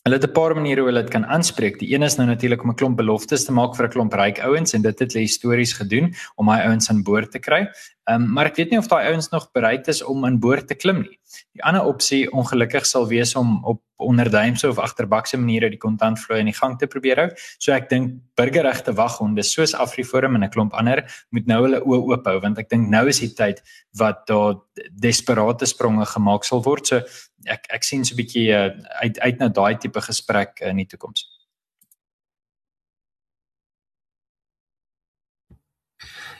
Hulle 0.00 0.16
het 0.16 0.24
'n 0.24 0.32
paar 0.32 0.54
maniere 0.54 0.80
hoe 0.80 0.88
hulle 0.88 1.02
dit 1.02 1.12
kan 1.12 1.26
aanspreek. 1.26 1.78
Die 1.78 1.92
een 1.92 2.02
is 2.02 2.16
nou 2.16 2.26
natuurlik 2.26 2.62
om 2.62 2.70
'n 2.70 2.74
klomp 2.74 2.96
beloftes 2.96 3.44
te 3.44 3.52
maak 3.52 3.76
vir 3.76 3.84
'n 3.86 3.90
klomp 3.90 4.12
ryk 4.14 4.38
ouens 4.38 4.72
en 4.74 4.82
dit 4.82 4.98
het 4.98 5.12
hulle 5.12 5.24
histories 5.26 5.72
gedoen 5.72 6.14
om 6.36 6.46
daai 6.46 6.66
ouens 6.68 6.88
aan 6.90 7.02
boord 7.02 7.30
te 7.30 7.38
kry. 7.38 7.68
Ehm 8.10 8.22
um, 8.22 8.32
maar 8.34 8.48
ek 8.50 8.56
weet 8.58 8.72
nie 8.72 8.78
of 8.80 8.88
daai 8.90 9.06
ouens 9.12 9.28
nog 9.30 9.50
bereid 9.54 9.88
is 9.88 10.02
om 10.02 10.24
aan 10.26 10.38
boord 10.42 10.66
te 10.66 10.74
klim 10.74 11.02
nie. 11.04 11.18
Die 11.54 11.62
ander 11.62 11.86
opsie 11.86 12.24
ongelukkig 12.32 12.86
sal 12.88 13.06
wees 13.06 13.34
om 13.38 13.60
op 13.64 13.82
onderduimse 14.02 14.68
of 14.68 14.80
agterbakse 14.82 15.38
maniere 15.38 15.68
die 15.70 15.78
kontantvloei 15.78 16.40
in 16.42 16.50
die 16.50 16.56
gang 16.56 16.74
te 16.80 16.88
probeer 16.90 17.20
hou. 17.22 17.28
So 17.62 17.74
ek 17.76 17.86
dink 17.92 18.16
burgerregte 18.40 18.96
waghonde 18.98 19.44
soos 19.46 19.76
Afriforum 19.86 20.34
en 20.34 20.44
'n 20.44 20.50
klomp 20.50 20.74
ander 20.74 21.04
moet 21.30 21.46
nou 21.46 21.62
hulle 21.66 21.82
oë 21.84 22.02
oop 22.10 22.26
hou 22.26 22.38
want 22.40 22.58
ek 22.58 22.70
dink 22.70 22.88
nou 22.88 23.06
is 23.08 23.20
die 23.20 23.34
tyd 23.34 23.62
wat 23.98 24.26
daar 24.26 24.58
desperate 24.90 25.66
spronge 25.66 26.06
gemaak 26.06 26.44
sal 26.44 26.62
word. 26.62 26.86
So 26.86 27.02
ek 27.46 27.66
ek 27.70 27.84
sien 27.84 28.04
so 28.04 28.14
'n 28.14 28.22
bietjie 28.22 28.48
uh, 28.50 28.74
uit 29.02 29.20
uit 29.20 29.38
na 29.38 29.48
daai 29.48 29.78
tipe 29.78 30.00
gesprek 30.00 30.60
in 30.62 30.76
die 30.76 30.86
toekoms. 30.86 31.39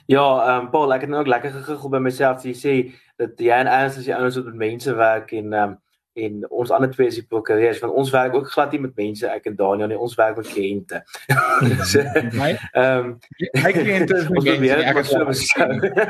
Ja, 0.07 0.25
ehm 0.47 0.65
um, 0.65 0.71
Paul, 0.71 0.95
ek 0.95 1.01
het 1.01 1.11
nou 1.11 1.21
ook 1.21 1.31
lekker 1.31 1.51
gegegel 1.51 1.89
by 1.89 1.99
myself. 1.99 2.43
Jy 2.45 2.55
sê 2.57 2.75
dat 3.21 3.39
jy 3.39 3.53
en 3.55 3.71
Ernst 3.71 3.99
as 3.99 4.09
jy 4.09 4.17
ouens 4.17 4.37
wat 4.37 4.51
met 4.51 4.61
mense 4.65 4.95
werk 4.95 5.33
en 5.33 5.53
ehm 5.53 5.71
um, 5.71 5.79
en 6.13 6.51
ons 6.51 6.71
ander 6.75 6.91
twee 6.91 7.07
is 7.07 7.15
die 7.21 7.27
prokureurs 7.27 7.79
want 7.79 7.95
ons 7.95 8.11
werk 8.11 8.35
ook 8.35 8.49
glad 8.51 8.73
nie 8.75 8.81
met 8.83 8.97
mense 8.99 9.29
ek 9.31 9.47
en 9.47 9.57
Daniel 9.57 9.91
nie 9.93 9.99
ons 9.99 10.17
werk 10.19 10.37
met 10.41 10.49
kliënte. 10.51 11.03
ehm 12.83 13.13
my 13.63 13.73
kliënte 13.77 14.19
is 14.19 14.31
mense 14.35 14.81
ek 14.91 15.03
is 15.03 15.13
so 15.13 15.19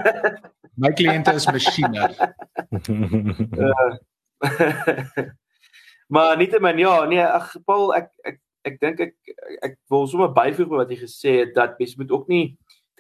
my 0.85 0.93
kliënte 0.97 1.35
is 1.37 1.47
masjiene. 1.53 2.09
maar 6.09 6.37
nie 6.41 6.49
te 6.49 6.61
min 6.61 6.81
ja, 6.81 7.05
nee, 7.05 7.25
ag 7.25 7.53
Paul, 7.67 7.93
ek 7.95 8.09
ek 8.25 8.41
ek 8.69 8.81
dink 8.81 9.01
ek 9.05 9.15
ek 9.69 9.77
wil 9.93 10.09
sommer 10.09 10.33
byvoeg 10.37 10.73
wat 10.73 10.91
jy 10.93 10.99
gesê 11.05 11.37
het 11.45 11.55
dat 11.57 11.79
mens 11.81 11.97
moet 12.01 12.11
ook 12.13 12.29
nie 12.33 12.45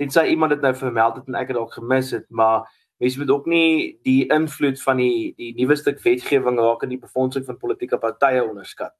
tensy 0.00 0.30
iemand 0.32 0.54
dit 0.56 0.62
nou 0.64 0.74
vermeld 0.76 1.18
het 1.20 1.26
en 1.28 1.36
ek 1.40 1.52
het 1.52 1.58
dalk 1.58 1.74
gemis 1.76 2.12
het, 2.16 2.26
maar 2.28 2.64
mens 3.00 3.16
moet 3.16 3.30
ook 3.30 3.46
nie 3.48 3.98
die 4.04 4.26
invloed 4.32 4.80
van 4.82 5.00
die 5.00 5.32
die 5.36 5.52
nuwe 5.56 5.76
stuk 5.76 6.00
wetgewing 6.04 6.60
raak 6.60 6.84
in 6.84 6.94
die 6.94 7.00
befondsing 7.00 7.44
van 7.46 7.60
politieke 7.60 7.98
partye 8.00 8.44
onderskat. 8.44 8.94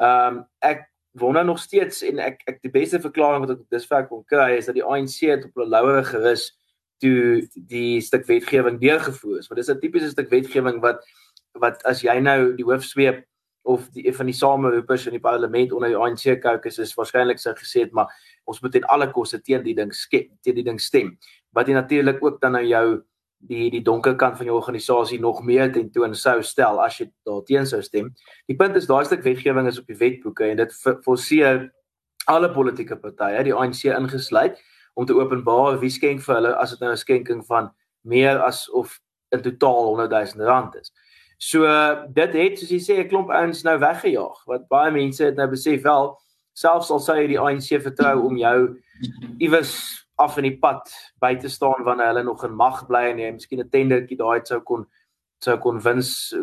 Ehm 0.00 0.40
um, 0.40 0.42
ek 0.64 0.86
wonder 1.18 1.44
nog 1.44 1.58
steeds 1.58 2.02
en 2.06 2.20
ek 2.22 2.42
ek 2.46 2.60
die 2.62 2.72
beste 2.72 3.00
verklaring 3.00 3.44
wat 3.44 3.56
ek 3.56 3.64
dusver 3.72 4.06
kon 4.08 4.24
kry 4.30 4.58
is 4.58 4.68
dat 4.68 4.76
die 4.78 4.84
ANC 4.84 5.24
het 5.26 5.48
op 5.48 5.56
hulle 5.58 5.72
laure 5.72 6.04
gerus 6.06 6.50
toe 7.00 7.48
die 7.56 8.00
stuk 8.04 8.28
wetgewing 8.28 8.78
deurgevoer 8.80 9.40
is. 9.40 9.48
Want 9.48 9.60
dis 9.60 9.72
'n 9.72 9.80
tipiese 9.80 10.10
stuk 10.12 10.30
wetgewing 10.30 10.80
wat 10.80 11.04
wat 11.58 11.82
as 11.84 12.02
jy 12.02 12.20
nou 12.20 12.54
die 12.56 12.64
hoofsweep 12.64 13.24
of 13.62 13.88
die 13.92 14.12
van 14.16 14.26
die 14.26 14.34
sameroepers 14.34 15.06
in 15.06 15.12
die 15.12 15.20
parlement 15.20 15.72
onder 15.72 15.88
die 15.88 15.98
ANC 15.98 16.40
caucus 16.42 16.78
is 16.78 16.94
waarskynlik 16.96 17.38
sou 17.38 17.54
gesê 17.54 17.84
het 17.84 17.92
maar 17.92 18.08
ons 18.44 18.60
moet 18.62 18.72
ten 18.72 18.88
alle 18.88 19.10
koste 19.12 19.40
teen 19.40 19.62
die 19.62 19.74
ding 19.74 19.92
skep 19.94 20.30
teen 20.42 20.54
die 20.54 20.64
ding 20.64 20.80
stem 20.80 21.16
wat 21.52 21.68
jy 21.68 21.74
natuurlik 21.74 22.22
ook 22.24 22.40
dan 22.40 22.52
nou 22.52 22.64
jou 22.64 23.02
die 23.48 23.70
die 23.72 23.82
donker 23.82 24.16
kant 24.20 24.36
van 24.36 24.48
jou 24.48 24.56
organisasie 24.58 25.20
nog 25.20 25.42
meer 25.44 25.72
tentoon 25.72 26.14
sou 26.14 26.40
stel 26.44 26.80
as 26.84 26.98
jy 27.00 27.08
daarteen 27.28 27.66
sou 27.66 27.80
stem. 27.82 28.10
Die 28.48 28.56
punt 28.56 28.76
is 28.76 28.88
daai 28.88 29.04
stuk 29.08 29.24
wetgewing 29.24 29.68
is 29.70 29.80
op 29.80 29.88
die 29.88 29.96
wetboeke 29.96 30.50
en 30.50 30.60
dit 30.60 30.74
forceer 31.04 31.70
alle 32.28 32.50
politieke 32.52 32.98
partye, 33.00 33.44
die 33.46 33.56
ANC 33.56 33.86
ingesluit, 33.88 34.58
om 34.94 35.06
te 35.06 35.16
openbaar 35.16 35.78
wie 35.80 35.90
skenk 35.90 36.20
vir 36.26 36.36
hulle 36.36 36.56
as 36.60 36.74
dit 36.74 36.80
nou 36.84 36.92
'n 36.92 37.00
skenking 37.00 37.44
van 37.46 37.70
meer 38.04 38.38
as 38.38 38.68
of 38.70 39.00
in 39.32 39.42
totaal 39.42 39.94
100 39.96 40.36
000 40.36 40.46
rand 40.46 40.74
is. 40.76 40.92
So 41.40 41.64
dit 42.12 42.34
het 42.36 42.58
soos 42.60 42.70
jy 42.70 42.80
sê 42.84 42.94
'n 43.00 43.08
klomp 43.08 43.30
ouens 43.32 43.62
nou 43.64 43.78
weggejaag 43.80 44.44
wat 44.46 44.68
baie 44.68 44.92
mense 44.92 45.24
het 45.24 45.36
nou 45.36 45.48
besef 45.48 45.82
wel 45.82 46.18
selfs 46.52 46.90
al 46.90 47.00
sou 47.00 47.16
jy 47.16 47.26
die 47.32 47.40
ANC 47.40 47.80
vertrou 47.80 48.26
om 48.26 48.36
jou 48.36 48.76
iewers 49.38 50.04
af 50.18 50.36
in 50.36 50.44
die 50.44 50.58
pad 50.60 50.90
by 51.20 51.34
te 51.40 51.48
staan 51.48 51.84
wanneer 51.84 52.12
hulle 52.12 52.24
nog 52.24 52.44
in 52.44 52.52
mag 52.54 52.86
bly 52.86 53.06
en 53.10 53.18
jy 53.18 53.30
miskien 53.32 53.60
'n 53.60 53.70
tendertjie 53.70 54.18
daai 54.18 54.44
sou 54.44 54.60
kon 54.60 54.86
sou 55.40 55.56
kon 55.56 55.80
wins 55.80 56.34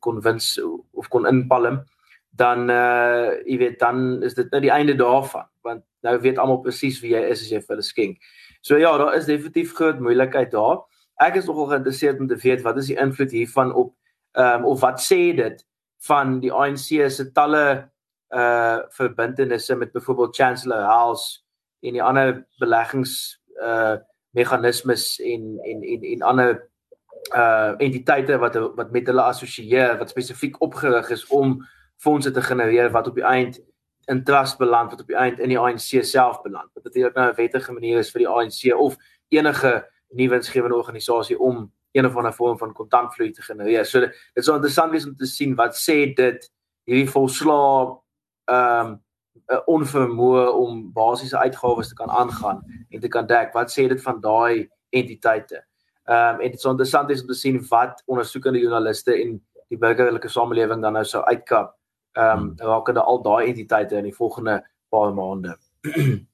kon 0.00 0.20
wins 0.20 0.60
of 0.94 1.08
kon 1.08 1.26
inpalm 1.26 1.82
dan 2.30 2.70
uh 2.70 3.34
jy 3.44 3.58
weet 3.58 3.78
dan 3.78 4.22
is 4.22 4.34
dit 4.34 4.50
nou 4.52 4.60
die 4.60 4.70
einde 4.70 4.94
daarvan 4.94 5.48
want 5.62 5.82
nou 6.02 6.20
weet 6.20 6.38
almal 6.38 6.62
presies 6.62 7.00
wie 7.02 7.12
jy 7.16 7.22
is 7.30 7.42
as 7.42 7.50
jy 7.50 7.60
vir 7.60 7.76
hulle 7.76 7.82
skenk. 7.82 8.16
So 8.62 8.76
ja, 8.78 8.96
daar 8.98 9.14
is 9.14 9.26
definitief 9.26 9.74
groot 9.74 10.00
moeilikheid 10.00 10.50
daar 10.50 10.82
ek 11.20 11.34
is 11.34 11.46
nogal 11.46 11.66
geïnteresseerd 11.66 12.20
om 12.20 12.28
te 12.28 12.36
weet 12.36 12.62
wat 12.62 12.76
is 12.76 12.86
die 12.86 12.98
invloed 12.98 13.30
hiervan 13.30 13.74
op 13.74 13.94
ehm 14.32 14.62
um, 14.62 14.64
of 14.64 14.80
wat 14.80 15.00
sê 15.00 15.34
dit 15.36 15.66
van 16.06 16.38
die 16.40 16.52
ANC 16.52 17.10
se 17.10 17.30
talle 17.32 17.90
uh 18.32 18.78
verbintenisse 18.96 19.76
met 19.76 19.92
byvoorbeeld 19.92 20.36
Chancellor 20.36 20.84
House 20.88 21.42
en 21.80 21.92
die 21.92 22.02
ander 22.02 22.46
beleggings 22.58 23.40
uh 23.62 23.96
meganismes 24.30 25.20
en 25.20 25.58
en 25.62 25.82
en 25.82 26.02
en 26.02 26.22
ander 26.22 26.70
uh 27.36 27.74
entiteite 27.78 28.38
wat 28.38 28.56
wat 28.76 28.90
met 28.90 29.06
hulle 29.06 29.22
assosieer 29.22 29.98
wat 29.98 30.10
spesifiek 30.10 30.56
opgerig 30.60 31.10
is 31.10 31.26
om 31.26 31.60
fondse 31.96 32.30
te 32.30 32.42
genereer 32.42 32.90
wat 32.90 33.06
op 33.06 33.14
die 33.14 33.28
eind 33.28 33.60
in 34.10 34.24
trust 34.24 34.58
beland 34.58 34.90
wat 34.90 35.00
op 35.00 35.06
die 35.06 35.16
eind 35.16 35.38
in 35.38 35.52
die 35.52 35.58
ANC 35.58 36.02
self 36.04 36.40
beland. 36.42 36.70
Wat 36.74 36.84
natuurlik 36.84 37.14
nou 37.14 37.30
'n 37.30 37.36
wettige 37.36 37.72
manier 37.72 37.98
is 37.98 38.10
vir 38.10 38.18
die 38.18 38.28
ANC 38.28 38.74
of 38.74 38.96
enige 39.28 39.88
nie 40.12 40.28
winsgewende 40.30 40.76
organisasie 40.76 41.38
om 41.38 41.72
een 41.92 42.06
of 42.06 42.16
ander 42.16 42.34
vorm 42.34 42.58
van 42.58 42.72
kontantvloei 42.72 43.30
te 43.30 43.42
genereer. 43.42 43.84
So 43.86 44.00
dit 44.00 44.44
sou 44.44 44.56
interessant 44.56 44.92
wees 44.92 45.06
om 45.06 45.16
te 45.16 45.26
sien 45.26 45.54
wat 45.54 45.76
sê 45.76 46.14
dit 46.16 46.52
hierdie 46.88 47.08
volslaa 47.10 47.98
ehm 48.52 48.92
um, 48.92 49.00
'n 49.48 49.62
onvermoë 49.66 50.44
om 50.52 50.92
basiese 50.92 51.38
uitgawes 51.38 51.88
te 51.88 51.94
kan 51.94 52.10
aangaan 52.10 52.62
en 52.90 53.00
te 53.00 53.08
kan 53.08 53.26
dek. 53.26 53.52
Wat 53.52 53.70
sê 53.70 53.88
dit 53.88 54.02
van 54.02 54.20
daai 54.20 54.68
entiteite? 54.90 55.64
Ehm 56.04 56.34
um, 56.34 56.40
en 56.40 56.50
dit 56.50 56.58
is 56.58 56.64
interessant 56.64 57.10
is 57.10 57.20
om 57.20 57.26
te 57.26 57.34
sien 57.34 57.66
wat 57.68 58.02
ondersoekende 58.06 58.58
joernaliste 58.58 59.14
en 59.14 59.40
die 59.68 59.78
burgerlike 59.78 60.28
samelewing 60.28 60.82
dan 60.82 60.92
nou 60.92 61.04
sou 61.04 61.24
uitkap. 61.24 61.76
Ehm 62.12 62.38
um, 62.38 62.52
rakende 62.56 63.02
al 63.02 63.22
daai 63.22 63.48
entiteite 63.48 63.96
in 63.96 64.04
die 64.04 64.16
volgende 64.16 64.62
paar 64.88 65.14
maande. 65.14 65.56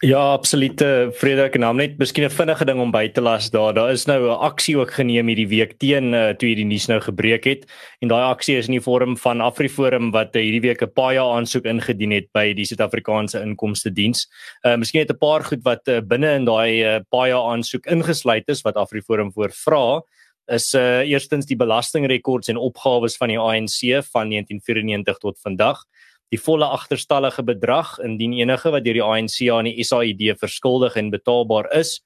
Ja, 0.00 0.20
absoluut. 0.32 0.78
Frederik 1.18 1.56
en 1.58 1.64
hom 1.66 1.80
net 1.80 1.96
miskien 1.98 2.22
'n 2.24 2.30
vinnige 2.30 2.64
ding 2.64 2.78
om 2.78 2.92
by 2.94 3.08
te 3.08 3.20
las 3.20 3.50
daar. 3.50 3.74
Daar 3.74 3.90
is 3.90 4.06
nou 4.06 4.30
'n 4.30 4.38
aksie 4.46 4.78
ook 4.78 4.92
geneem 4.92 5.26
hierdie 5.26 5.48
week 5.48 5.78
teen 5.78 6.14
uh, 6.14 6.30
toe 6.30 6.48
hierdie 6.48 6.64
nuus 6.64 6.86
nou 6.86 7.00
gebreek 7.00 7.44
het 7.44 7.66
en 8.00 8.08
daai 8.08 8.22
aksie 8.30 8.56
is 8.56 8.68
in 8.68 8.78
die 8.78 8.80
vorm 8.80 9.16
van 9.16 9.40
AfriForum 9.40 10.12
wat 10.12 10.36
uh, 10.36 10.42
hierdie 10.42 10.60
week 10.60 10.82
'n 10.82 10.92
paja 10.94 11.22
aansoek 11.22 11.64
ingedien 11.64 12.12
het 12.12 12.30
by 12.32 12.54
die 12.54 12.64
Suid-Afrikaanse 12.64 13.42
Inkomste 13.42 13.90
Diens. 13.90 14.28
Uh 14.64 14.76
miskien 14.76 15.00
het 15.00 15.10
'n 15.10 15.18
paar 15.18 15.42
goed 15.42 15.64
wat 15.64 15.88
uh, 15.88 16.00
binne 16.00 16.30
in 16.34 16.44
daai 16.44 16.84
uh, 16.84 17.00
paja 17.10 17.42
aansoek 17.42 17.86
ingesluit 17.86 18.48
is 18.48 18.62
wat 18.62 18.76
AfriForum 18.76 19.32
voorvra 19.32 20.00
is 20.46 20.74
uh 20.74 21.02
eerstens 21.10 21.46
die 21.46 21.56
belastingrekords 21.56 22.48
en 22.48 22.56
opgawes 22.56 23.16
van 23.16 23.28
die 23.28 23.38
ANC 23.38 24.04
van 24.12 24.30
1994 24.30 25.18
tot 25.18 25.40
vandag 25.40 25.84
die 26.32 26.40
volle 26.40 26.66
agterstallige 26.66 27.42
bedrag 27.42 27.98
indien 28.04 28.36
enige 28.36 28.70
wat 28.70 28.84
deur 28.84 29.00
die 29.00 29.04
ANC 29.04 29.40
aan 29.52 29.70
die 29.70 29.84
SAID 29.84 30.22
verskuldig 30.40 30.96
en 30.96 31.10
betaalbaar 31.10 31.72
is 31.72 31.98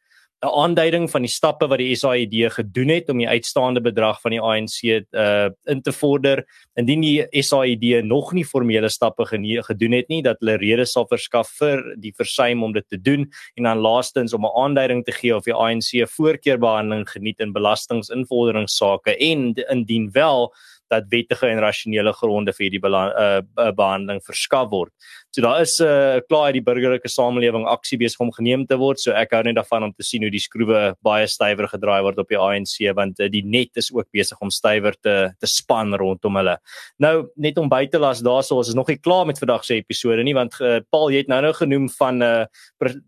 'n 0.42 0.50
aanduiding 0.50 1.10
van 1.10 1.22
die 1.22 1.30
stappe 1.30 1.68
wat 1.70 1.78
die 1.78 1.94
SAID 1.94 2.32
gedoen 2.50 2.90
het 2.90 3.10
om 3.12 3.20
die 3.22 3.28
uitstaande 3.28 3.80
bedrag 3.80 4.18
van 4.20 4.34
die 4.34 4.40
ANC 4.42 4.78
uh 5.14 5.50
in 5.70 5.82
te 5.82 5.92
vorder 5.92 6.42
indien 6.74 7.00
die 7.00 7.42
SAID 7.42 8.02
nog 8.04 8.32
nie 8.32 8.44
formele 8.44 8.88
stappe 8.88 9.26
gedoen 9.26 9.92
het 9.92 10.08
nie 10.08 10.22
dat 10.22 10.40
hulle 10.40 10.58
redes 10.58 10.92
sal 10.92 11.06
verskaf 11.06 11.48
vir 11.60 11.84
die 11.96 12.12
versuim 12.16 12.62
om 12.62 12.72
dit 12.72 12.88
te 12.88 12.98
doen 12.98 13.28
en 13.54 13.70
dan 13.70 13.78
laastens 13.78 14.34
om 14.34 14.44
'n 14.44 14.58
aanduiding 14.64 15.04
te 15.04 15.12
gee 15.12 15.36
of 15.36 15.44
die 15.44 15.54
ANC 15.54 16.08
voorkeurbehandeling 16.08 17.08
geniet 17.08 17.40
in 17.40 17.52
belastinginvorderingssake 17.52 19.16
en 19.16 19.54
indien 19.54 20.10
wel 20.10 20.52
dat 20.92 21.08
wettige 21.12 21.48
en 21.48 21.62
rasionele 21.62 22.12
gronde 22.16 22.52
vir 22.56 22.66
hierdie 22.68 22.82
uh, 22.84 23.40
behandeling 23.72 24.20
verskaf 24.24 24.70
word. 24.70 24.92
So 25.32 25.40
daar 25.40 25.62
is 25.62 25.80
'n 25.80 25.84
uh, 25.84 26.20
klaar 26.28 26.52
uit 26.52 26.60
die 26.60 26.66
burgerlike 26.68 27.08
samelewing 27.08 27.64
aksie 27.66 27.98
besig 27.98 28.20
om 28.20 28.32
geneem 28.32 28.66
te 28.66 28.76
word. 28.76 29.00
So 29.00 29.12
ek 29.12 29.32
hou 29.32 29.42
net 29.42 29.56
daarvan 29.56 29.84
om 29.84 29.92
te 29.92 30.04
sien 30.04 30.22
hoe 30.22 30.30
die 30.30 30.40
skroewe 30.40 30.94
baie 31.02 31.26
stywer 31.26 31.68
gedraai 31.68 32.02
word 32.02 32.18
op 32.18 32.28
die 32.28 32.38
ANC 32.38 32.94
want 32.94 33.20
uh, 33.20 33.28
die 33.28 33.42
net 33.44 33.76
is 33.76 33.90
ook 33.92 34.08
besig 34.12 34.40
om 34.40 34.50
stywer 34.50 34.94
te 35.00 35.32
te 35.40 35.46
span 35.46 35.94
rondom 35.94 36.36
hulle. 36.36 36.58
Nou 36.98 37.28
net 37.36 37.58
om 37.58 37.68
by 37.68 37.86
te 37.86 37.98
las 37.98 38.20
daarso 38.20 38.60
is 38.60 38.74
nog 38.74 38.88
nie 38.88 38.98
klaar 38.98 39.26
met 39.26 39.38
vandag 39.38 39.64
se 39.64 39.74
episode 39.74 40.22
nie 40.22 40.34
want 40.34 40.60
uh, 40.60 40.80
Paul 40.90 41.10
jy 41.10 41.24
het 41.24 41.28
nou 41.28 41.40
nou 41.40 41.52
genoem 41.56 41.88
van 41.96 42.22
uh, 42.22 42.44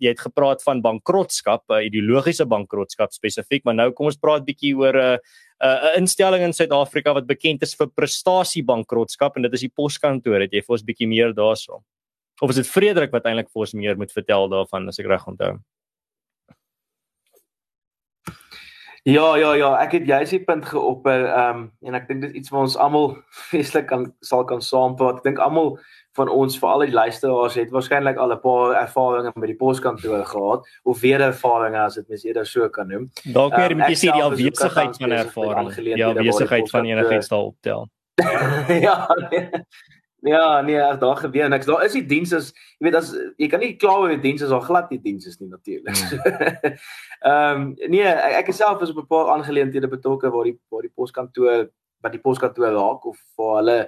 jy 0.00 0.14
het 0.14 0.20
gepraat 0.20 0.62
van 0.62 0.82
bankrotskap, 0.84 1.64
uh, 1.70 1.82
ideologiese 1.84 2.46
bankrotskap 2.46 3.12
spesifiek, 3.12 3.64
maar 3.64 3.74
nou 3.74 3.90
kom 3.92 4.08
ons 4.10 4.20
praat 4.20 4.46
bietjie 4.46 4.74
oor 4.76 4.94
'n 4.94 5.14
uh, 5.14 5.18
'n 5.62 5.66
uh, 5.66 5.96
instelling 5.96 6.42
in 6.42 6.52
Suid-Afrika 6.52 7.14
wat 7.14 7.26
bekend 7.26 7.62
is 7.62 7.74
vir 7.74 7.86
prestasiebankrotskap 7.86 9.36
en 9.36 9.42
dit 9.42 9.52
is 9.52 9.66
die 9.66 9.72
poskantoor. 9.74 10.40
Het 10.40 10.52
jy 10.52 10.62
vir 10.62 10.74
ons 10.76 10.84
bietjie 10.84 11.08
meer 11.08 11.34
daarso? 11.34 11.82
Of 12.42 12.50
is 12.50 12.56
dit 12.56 12.66
Frederik 12.68 13.12
wat 13.12 13.24
eintlik 13.24 13.50
vir 13.52 13.60
ons 13.60 13.74
meer 13.74 13.96
moet 13.96 14.12
vertel 14.12 14.48
daarvan 14.48 14.88
as 14.88 14.98
ek 14.98 15.06
reg 15.06 15.26
onthou? 15.30 15.58
Ja, 19.04 19.36
ja, 19.36 19.50
ja, 19.52 19.70
ek 19.84 19.98
het 19.98 20.06
juist 20.08 20.32
die 20.32 20.40
punt 20.40 20.64
geopper 20.64 21.26
ehm 21.26 21.58
um, 21.58 21.64
en 21.84 21.96
ek 21.98 22.06
dink 22.08 22.22
dit 22.22 22.30
is 22.30 22.38
iets 22.40 22.52
wat 22.54 22.62
ons 22.64 22.76
almal 22.80 23.10
feeslik 23.50 23.84
kan 23.90 24.06
sal 24.24 24.46
kan 24.48 24.64
saampraat. 24.64 25.18
Ek 25.20 25.26
dink 25.28 25.42
almal 25.44 25.74
van 26.16 26.30
ons 26.32 26.56
vir 26.56 26.68
al 26.70 26.84
die 26.86 26.94
luisteraars 26.94 27.58
het 27.60 27.74
waarskynlik 27.74 28.16
al 28.16 28.32
'n 28.32 28.40
paar 28.40 28.72
ervarings 28.80 29.36
by 29.36 29.50
die 29.50 29.58
poskantoor 29.60 30.24
gehad 30.30 30.64
of 30.88 31.00
weer 31.04 31.20
ervarings 31.20 31.76
as 31.82 32.00
dit 32.00 32.08
mens 32.08 32.24
eerder 32.24 32.46
so 32.46 32.68
kan 32.68 32.88
noem. 32.88 33.10
Dalk 33.34 33.56
meer 33.58 33.76
um, 33.76 33.82
met 33.82 33.92
jy 33.92 33.98
sê 34.06 34.08
die 34.08 34.24
afwesigheid 34.24 34.96
van 34.96 35.12
ervaring. 35.12 35.98
Ja, 36.00 36.12
besigheid 36.14 36.70
van 36.70 36.84
enigiets 36.84 37.28
daar 37.28 37.52
optel. 37.52 37.88
ja. 38.88 38.96
Nee. 39.28 39.50
Ja, 40.24 40.60
nee, 40.60 40.82
as 40.82 40.98
daar 40.98 41.16
gebeur 41.16 41.48
niks. 41.48 41.66
Daar 41.66 41.84
is 41.84 41.92
die 41.92 42.06
dienste, 42.08 42.38
jy 42.80 42.86
weet 42.86 42.94
as 42.96 43.10
jy 43.36 43.48
kan 43.52 43.60
nie 43.60 43.74
kla 43.76 43.98
oor 44.00 44.12
die 44.14 44.22
dienste 44.22 44.46
as 44.46 44.54
al 44.56 44.62
glad 44.64 44.86
die 44.88 45.00
dienste 45.04 45.28
is 45.28 45.36
nie 45.40 45.50
natuurlik. 45.50 45.98
Hmm. 46.00 46.78
Ehm 47.28 47.60
um, 47.60 47.66
nee, 47.92 48.06
ek, 48.08 48.38
ek 48.40 48.48
self 48.56 48.80
is 48.80 48.94
op 48.94 49.02
'n 49.02 49.10
paar 49.10 49.34
aangeleenthede 49.34 49.88
betrokke 49.88 50.32
waar 50.32 50.48
die 50.48 50.56
waar 50.72 50.86
die 50.86 50.94
poskantoor 50.96 51.68
wat 52.00 52.16
die 52.16 52.22
poskantoor 52.24 52.72
raak 52.72 53.04
of 53.04 53.20
waar 53.36 53.56
hulle 53.60 53.78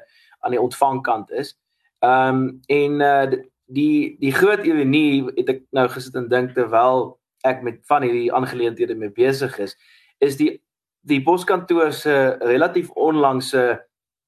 aan 0.45 0.53
die 0.53 0.61
ontvangkant 0.61 1.33
is. 1.33 1.57
Ehm 2.05 2.37
um, 2.37 2.61
en 2.69 3.01
uh, 3.01 3.41
die 3.73 4.17
die 4.21 4.33
groot 4.33 4.61
ironie 4.65 5.25
het 5.41 5.57
ek 5.57 5.65
nou 5.73 5.89
gesit 5.89 6.21
en 6.21 6.29
dink 6.29 6.53
terwyl 6.53 7.17
ek 7.49 7.65
met 7.65 7.81
van 7.89 8.05
hierdie 8.05 8.33
aangeleenthede 8.33 8.95
mee 8.95 9.11
besig 9.11 9.57
is, 9.59 9.77
is 10.21 10.37
die 10.37 10.53
die 11.01 11.23
poskantoor 11.23 11.93
se 11.93 12.37
relatief 12.45 12.91
onlangse 12.93 13.87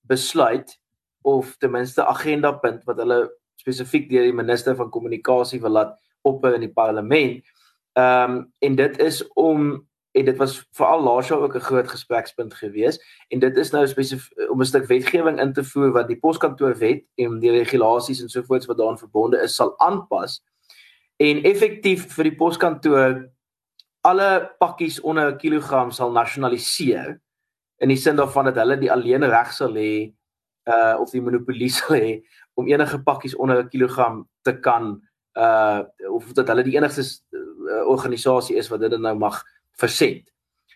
besluit 0.08 0.78
of 1.22 1.56
ten 1.58 1.70
minste 1.70 2.06
agenda 2.06 2.52
punt 2.52 2.84
wat 2.84 2.96
hulle 2.96 3.20
spesifiek 3.58 4.08
deur 4.10 4.22
die 4.22 4.36
minister 4.36 4.76
van 4.76 4.90
kommunikasie 4.90 5.60
wil 5.60 5.70
laat 5.70 5.98
op 6.22 6.44
in 6.44 6.60
die 6.60 6.72
parlement. 6.72 7.44
Ehm 7.92 8.30
um, 8.30 8.52
en 8.58 8.74
dit 8.74 8.98
is 8.98 9.22
om 9.34 9.88
en 10.18 10.24
dit 10.24 10.36
was 10.36 10.66
veral 10.72 11.02
laas 11.02 11.28
jaar 11.28 11.40
ook 11.40 11.54
'n 11.54 11.68
groot 11.70 11.88
gesprekspunt 11.88 12.54
gewees 12.54 12.98
en 13.28 13.38
dit 13.38 13.56
is 13.56 13.70
nou 13.70 13.86
spesifiek 13.86 14.50
om 14.50 14.60
'n 14.60 14.64
stuk 14.64 14.86
wetgewing 14.86 15.40
in 15.40 15.52
te 15.52 15.64
voer 15.64 15.92
wat 15.92 16.08
die 16.08 16.18
poskantoorwet 16.18 17.04
en 17.14 17.38
die 17.38 17.50
regulasies 17.50 18.20
en 18.20 18.28
sovoorts 18.28 18.66
wat 18.66 18.76
daaraan 18.76 18.98
verbonde 18.98 19.42
is 19.42 19.54
sal 19.54 19.78
aanpas 19.78 20.42
en 21.16 21.42
effektief 21.42 22.14
vir 22.14 22.24
die 22.24 22.36
poskantoor 22.36 23.30
alle 24.00 24.54
pakkies 24.58 25.00
onder 25.00 25.30
'n 25.30 25.38
kilogram 25.38 25.90
sal 25.90 26.12
nasionaliseer 26.12 27.20
in 27.78 27.88
die 27.88 27.96
sin 27.96 28.16
daarvan 28.16 28.44
dat 28.44 28.56
hulle 28.56 28.78
die 28.78 28.92
alleen 28.92 29.24
reg 29.24 29.52
sal 29.52 29.74
hê 29.74 30.12
uh 30.68 30.96
of 31.00 31.12
die 31.14 31.22
monopolie 31.24 31.70
sal 31.72 31.96
hê 32.02 32.18
om 32.58 32.68
enige 32.68 33.00
pakkies 33.04 33.36
onder 33.36 33.62
'n 33.62 33.68
kilogram 33.72 34.26
te 34.42 34.52
kan 34.60 35.00
uh 35.36 35.82
of 36.10 36.32
dat 36.34 36.48
hulle 36.48 36.64
die 36.66 36.76
enigste 36.76 37.04
uh, 37.68 37.84
organisasie 37.86 38.56
is 38.56 38.68
wat 38.68 38.80
dit 38.80 38.98
nou 39.00 39.14
mag 39.14 39.42
versend. 39.78 40.24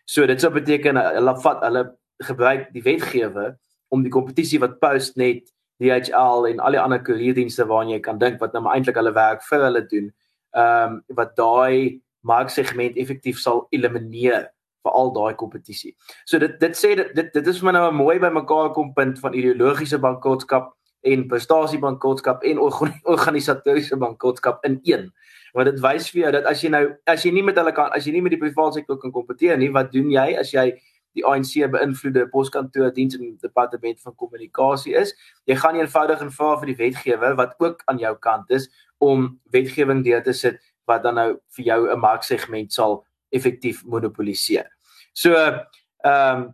So 0.05 0.27
dit 0.27 0.41
sou 0.41 0.53
beteken 0.53 0.97
uh, 0.97 1.09
hulle 1.19 1.35
vat 1.43 1.65
hulle 1.67 1.85
gebruik 2.23 2.71
die 2.73 2.83
wetgewer 2.83 3.57
om 3.93 4.03
die 4.03 4.13
kompetisie 4.13 4.61
wat 4.63 4.79
Postnet, 4.81 5.51
DHL 5.83 6.47
en 6.49 6.61
al 6.61 6.77
die 6.77 6.81
ander 6.81 7.03
koerierdienste 7.03 7.67
waarna 7.67 7.97
jy 7.97 8.01
kan 8.05 8.19
dink 8.19 8.41
wat 8.41 8.55
nou 8.55 8.65
eintlik 8.71 8.97
hulle 8.97 9.13
werk 9.17 9.43
vir 9.49 9.67
hulle 9.67 9.83
doen, 9.91 10.11
ehm 10.55 10.97
um, 10.97 10.99
wat 11.19 11.37
daai 11.37 12.01
marksegment 12.23 12.97
effektief 12.97 13.41
sal 13.43 13.67
elimineer 13.75 14.47
vir 14.83 14.93
al 14.99 15.13
daai 15.15 15.35
kompetisie. 15.39 15.95
So 16.27 16.39
dit 16.43 16.59
dit 16.61 16.77
sê 16.77 16.95
dit 16.99 17.15
dit, 17.15 17.33
dit 17.35 17.47
is 17.47 17.59
vir 17.59 17.71
my 17.71 17.73
nou 17.79 17.91
'n 17.91 17.97
mooi 17.97 18.19
bymekaar 18.19 18.73
kom 18.73 18.93
punt 18.95 19.19
van 19.19 19.35
ideologiese 19.35 19.99
bankrotskap 19.99 20.73
en 21.03 21.27
prestasiebankrotskap 21.29 22.43
en 22.43 22.59
organisatoriese 23.15 23.97
bankrotskap 23.97 24.65
in 24.65 24.81
een. 24.83 25.11
Want 25.53 25.69
dit 25.69 25.81
wys 25.81 26.09
vir 26.11 26.21
jou 26.23 26.33
dat 26.33 26.47
as 26.49 26.63
jy 26.63 26.71
nou 26.71 26.85
as 27.07 27.25
jy 27.27 27.33
nie 27.33 27.43
met 27.43 27.59
hulle 27.61 27.73
kan 27.73 27.91
as 27.93 28.07
jy 28.07 28.13
nie 28.13 28.23
met 28.23 28.33
die 28.33 28.41
private 28.41 28.81
sektor 28.81 28.99
kan 28.99 29.13
kompeteer 29.13 29.59
nie, 29.59 29.71
wat 29.71 29.93
doen 29.93 30.11
jy 30.11 30.33
as 30.39 30.53
jy 30.53 30.73
die 31.13 31.25
ANC 31.29 31.59
beïnvloede 31.69 32.25
poskantoor 32.33 32.93
diens 32.97 33.19
in 33.19 33.37
departement 33.43 34.01
van 34.01 34.15
kommunikasie 34.17 34.95
is? 34.97 35.13
Jy 35.47 35.59
gaan 35.61 35.77
eenvoudig 35.77 36.23
en 36.25 36.33
vra 36.33 36.57
vir 36.61 36.73
die 36.73 36.79
wetgewer 36.79 37.37
wat 37.37 37.53
ook 37.61 37.83
aan 37.85 37.99
jou 38.01 38.15
kant 38.17 38.51
is 38.51 38.71
om 38.99 39.29
wetgewing 39.53 40.05
deur 40.07 40.23
te 40.25 40.33
sit 40.33 40.61
wat 40.89 41.03
dan 41.05 41.15
nou 41.21 41.31
vir 41.57 41.65
jou 41.65 41.81
'n 41.91 42.01
marksegment 42.01 42.73
sal 42.73 43.05
effektief 43.33 43.85
monopoliseer. 43.85 44.69
So 45.13 45.35
ehm 45.37 45.63
um, 46.05 46.51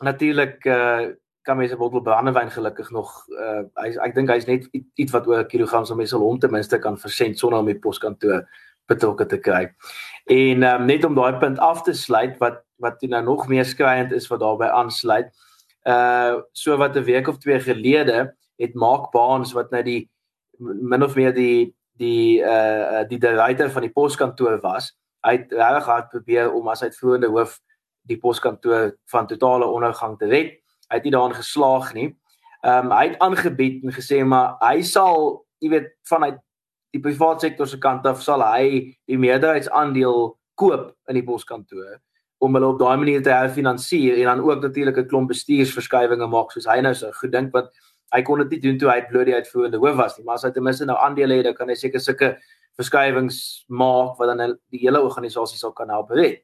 natuurlik 0.00 0.64
uh, 0.64 1.12
kan 1.42 1.56
mense 1.56 1.74
'n 1.74 1.78
bottel 1.78 2.00
brandewyn 2.00 2.50
gelukkig 2.50 2.90
nog 2.90 3.10
uh, 3.28 3.62
hy 3.82 3.92
ek 4.06 4.14
dink 4.14 4.30
hy's 4.30 4.46
net 4.46 4.68
iets 4.72 5.12
wat 5.12 5.26
oor 5.26 5.42
'n 5.42 5.48
kilogram 5.52 5.84
sal 5.84 5.96
mense 5.96 6.16
hom 6.16 6.38
ten 6.38 6.52
minste 6.52 6.78
kan 6.78 6.98
versend 6.98 7.38
sonder 7.38 7.60
om 7.60 7.66
die 7.66 7.78
poskantoor 7.78 8.46
betrokke 8.88 9.26
te 9.26 9.38
kry. 9.38 9.68
En 10.26 10.62
um, 10.62 10.86
net 10.86 11.04
om 11.04 11.14
daai 11.14 11.38
punt 11.38 11.58
af 11.58 11.82
te 11.82 11.92
sluit 11.92 12.38
wat 12.38 12.64
wat 12.80 13.02
nou 13.02 13.22
nog 13.22 13.48
meer 13.48 13.64
skreiend 13.64 14.12
is 14.12 14.28
wat 14.28 14.40
daarbey 14.40 14.68
aansluit. 14.68 15.28
Uh 15.84 16.40
so 16.52 16.76
wat 16.76 16.96
'n 16.96 17.04
week 17.04 17.28
of 17.28 17.38
twee 17.38 17.60
gelede 17.60 18.34
het 18.58 18.74
Mark 18.74 19.10
Baans 19.12 19.52
wat 19.52 19.70
nou 19.70 19.82
die 19.82 20.10
min 20.58 21.02
of 21.02 21.14
meer 21.16 21.32
die 21.34 21.74
die 21.96 22.40
uh 22.40 23.04
die 23.08 23.18
directeur 23.18 23.70
van 23.70 23.82
die 23.82 23.92
poskantoor 23.92 24.60
was, 24.60 24.92
hy 25.26 25.36
het 25.36 25.52
regtig 25.52 25.88
hard 25.90 26.08
probeer 26.12 26.52
om 26.52 26.68
as 26.68 26.82
uitvoerende 26.82 27.30
hoof 27.32 27.58
die 28.08 28.18
poskantoor 28.18 28.94
van 29.12 29.26
totale 29.26 29.68
ondergang 29.68 30.18
te 30.18 30.26
red. 30.30 30.58
Hy 30.90 30.98
het 30.98 31.06
nie 31.06 31.14
daarin 31.14 31.36
geslaag 31.36 31.92
nie. 31.94 32.08
Ehm 32.64 32.90
um, 32.90 32.94
hy 32.96 33.08
het 33.08 33.18
aangebied 33.24 33.84
en 33.84 33.96
gesê 33.96 34.24
maar 34.24 34.56
hy 34.60 34.82
sal, 34.82 35.44
jy 35.60 35.70
weet, 35.76 35.92
vanuit 36.08 36.38
die 36.92 37.00
private 37.00 37.46
sektor 37.46 37.68
se 37.68 37.78
kant 37.78 38.06
af 38.06 38.22
sal 38.22 38.42
hy 38.42 38.96
die 39.06 39.18
meerderheidsaandeel 39.18 40.34
koop 40.54 40.90
in 41.08 41.16
die 41.16 41.24
poskantoor 41.24 42.00
om 42.40 42.56
hulle 42.56 42.72
op 42.72 42.80
daai 42.80 42.96
manier 42.96 43.22
te 43.22 43.32
herfinansier 43.32 44.18
en 44.18 44.28
dan 44.32 44.40
ook 44.40 44.62
natuurlik 44.62 44.98
'n 44.98 45.08
klomp 45.08 45.28
bestuursverskywings 45.28 46.26
maak 46.28 46.52
soos 46.52 46.66
hy 46.66 46.80
nou 46.80 46.94
so 46.94 47.10
gedink 47.12 47.52
want 47.52 47.70
Hy 48.10 48.24
kon 48.26 48.40
dit 48.42 48.56
nie 48.56 48.62
doen 48.64 48.78
toe 48.78 48.88
hy 48.90 49.02
bloot 49.06 49.28
die 49.28 49.36
uitvoerende 49.36 49.78
hoof 49.78 49.98
was 49.98 50.16
nie, 50.18 50.24
maar 50.26 50.40
as 50.40 50.46
hy 50.46 50.50
ten 50.54 50.64
minste 50.66 50.86
nou 50.88 50.96
aandele 50.98 51.36
het, 51.38 51.46
dan 51.46 51.54
kan 51.54 51.70
hy 51.70 51.76
seker 51.78 52.02
sulke 52.02 52.32
verskywings 52.78 53.64
maak 53.68 54.18
wat 54.18 54.30
dan 54.32 54.56
die 54.70 54.82
hele 54.84 55.02
organisasie 55.02 55.58
sal 55.58 55.72
kan 55.72 55.88
help 55.88 56.10
red. 56.10 56.42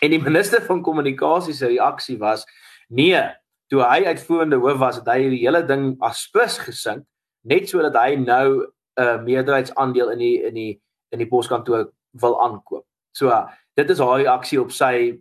En 0.00 0.10
die 0.10 0.22
minister 0.22 0.62
van 0.64 0.82
kommunikasie 0.82 1.54
se 1.54 1.66
reaksie 1.66 2.18
was: 2.18 2.44
"Nee, 2.88 3.20
toe 3.68 3.82
hy 3.82 4.04
uitvoerende 4.04 4.56
hoof 4.56 4.78
was, 4.78 4.96
het 4.96 5.06
hy 5.06 5.28
die 5.28 5.44
hele 5.44 5.62
ding 5.66 5.96
as 6.00 6.28
plus 6.32 6.58
gesink 6.58 7.04
net 7.42 7.68
sodat 7.68 7.96
hy 7.96 8.16
nou 8.16 8.66
'n 8.96 9.02
uh, 9.02 9.22
meerderheidsaandeel 9.22 10.10
in 10.10 10.18
die 10.18 10.42
in 10.42 10.54
die 10.54 10.80
in 11.10 11.18
die 11.18 11.28
poskantoor 11.28 11.92
wil 12.10 12.42
aankoop." 12.42 12.86
So, 13.12 13.28
uh, 13.28 13.46
dit 13.76 13.90
is 13.90 13.98
haar 13.98 14.18
reaksie 14.18 14.60
op 14.60 14.70
sy 14.70 15.20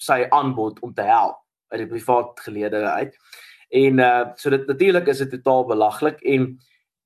sy 0.00 0.26
aanbod 0.30 0.80
om 0.80 0.94
te 0.94 1.02
help 1.02 1.36
uit 1.70 1.82
die 1.82 1.90
privaat 1.90 2.40
geleedere 2.40 2.90
uit. 2.90 3.16
En 3.70 3.98
uh 3.98 4.24
so 4.34 4.50
dit 4.50 4.66
natuurlik 4.66 5.06
is 5.06 5.18
dit 5.18 5.30
totaal 5.30 5.66
belaglik 5.66 6.20
en 6.20 6.58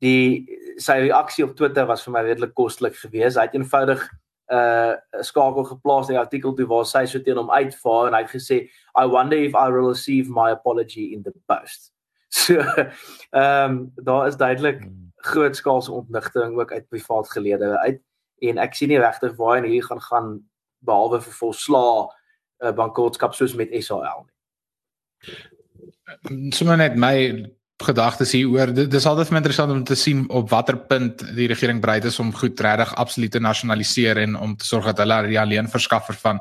die 0.04 0.60
sy 0.82 0.98
reaksie 1.06 1.44
op 1.46 1.54
Twitter 1.56 1.86
was 1.88 2.04
vir 2.04 2.14
my 2.16 2.22
redelik 2.26 2.54
kostelik 2.58 2.96
geweest. 2.98 3.38
Hy 3.38 3.48
het 3.48 3.56
eenvoudig 3.56 4.04
'n 4.44 4.54
uh, 4.54 5.22
skakel 5.24 5.64
geplaas 5.64 6.08
in 6.08 6.14
die 6.14 6.20
artikel 6.20 6.52
toe 6.54 6.66
waar 6.68 6.84
sy 6.84 7.06
so 7.08 7.18
teen 7.18 7.38
hom 7.40 7.50
uitvaar 7.50 8.08
en 8.08 8.14
hy 8.14 8.22
het 8.26 8.34
gesê 8.34 8.68
I 8.92 9.06
wonder 9.08 9.38
if 9.38 9.54
I 9.56 9.70
will 9.72 9.88
receive 9.88 10.28
my 10.28 10.50
apology 10.50 11.12
in 11.14 11.22
the 11.22 11.32
post. 11.48 11.90
So 12.34 12.58
ehm 12.58 13.70
um, 13.70 13.92
daar 13.94 14.26
is 14.26 14.36
duidelik 14.36 14.82
hmm. 14.82 15.12
groot 15.16 15.56
skaalse 15.56 15.92
ontnigting 15.92 16.58
ook 16.58 16.72
uit 16.72 16.88
privaat 16.88 17.30
geleedere 17.30 17.78
uit 17.78 18.02
en 18.42 18.58
ek 18.58 18.74
sien 18.74 18.88
nie 18.88 18.98
regtig 18.98 19.36
waar 19.36 19.56
en 19.56 19.64
hierdie 19.64 19.86
gaan 19.86 20.00
gaan 20.00 20.28
behalwe 20.84 21.20
vir 21.20 21.32
volslaa 21.32 22.08
'n 22.60 22.66
uh, 22.66 22.74
bankrotskap 22.74 23.34
soos 23.34 23.54
met 23.54 23.72
SAL 23.84 24.26
nie. 24.26 24.34
Sommige 26.50 26.76
net 26.76 26.96
my 26.96 27.16
gedagtes 27.84 28.32
hier 28.32 28.48
oor 28.48 28.72
dit 28.74 28.94
is 28.94 29.06
altyd 29.06 29.32
interessant 29.36 29.72
om 29.72 29.84
te 29.84 29.96
sien 29.98 30.24
op 30.30 30.50
watter 30.50 30.76
punt 30.76 31.22
die 31.36 31.48
regering 31.50 31.80
bereid 31.80 32.04
is 32.04 32.18
om 32.18 32.32
goed 32.34 32.60
regtig 32.60 32.94
absoluut 33.00 33.32
te 33.32 33.40
nasionaliseer 33.40 34.20
en 34.24 34.36
om 34.36 34.56
te 34.56 34.64
sorg 34.64 34.86
dat 34.90 35.04
hulle 35.04 35.38
alleen 35.40 35.68
verskaffer 35.68 36.14
van 36.14 36.40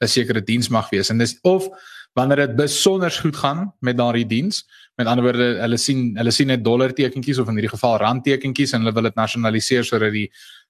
'n 0.00 0.08
sekere 0.08 0.42
diens 0.42 0.68
mag 0.68 0.90
wees. 0.90 1.10
En 1.10 1.18
dis 1.18 1.38
of 1.42 1.68
wanneer 2.14 2.46
dit 2.46 2.56
besonder 2.56 3.10
goed 3.10 3.36
gaan 3.36 3.72
met 3.80 3.96
daardie 3.96 4.26
diens 4.26 4.64
met 4.94 5.06
ander 5.06 5.24
woorde 5.24 5.60
hulle 5.60 5.76
sien 5.76 6.16
hulle 6.16 6.30
sien 6.30 6.46
net 6.46 6.64
dollar 6.64 6.92
tekentjies 6.92 7.38
of 7.38 7.48
in 7.48 7.58
hierdie 7.58 7.72
geval 7.74 7.98
rand 7.98 8.24
tekentjies 8.24 8.72
en 8.72 8.84
hulle 8.84 8.94
wil 8.94 9.08
dit 9.08 9.14
nasionaliseer 9.18 9.84
sodat 9.84 10.12
die 10.12 10.28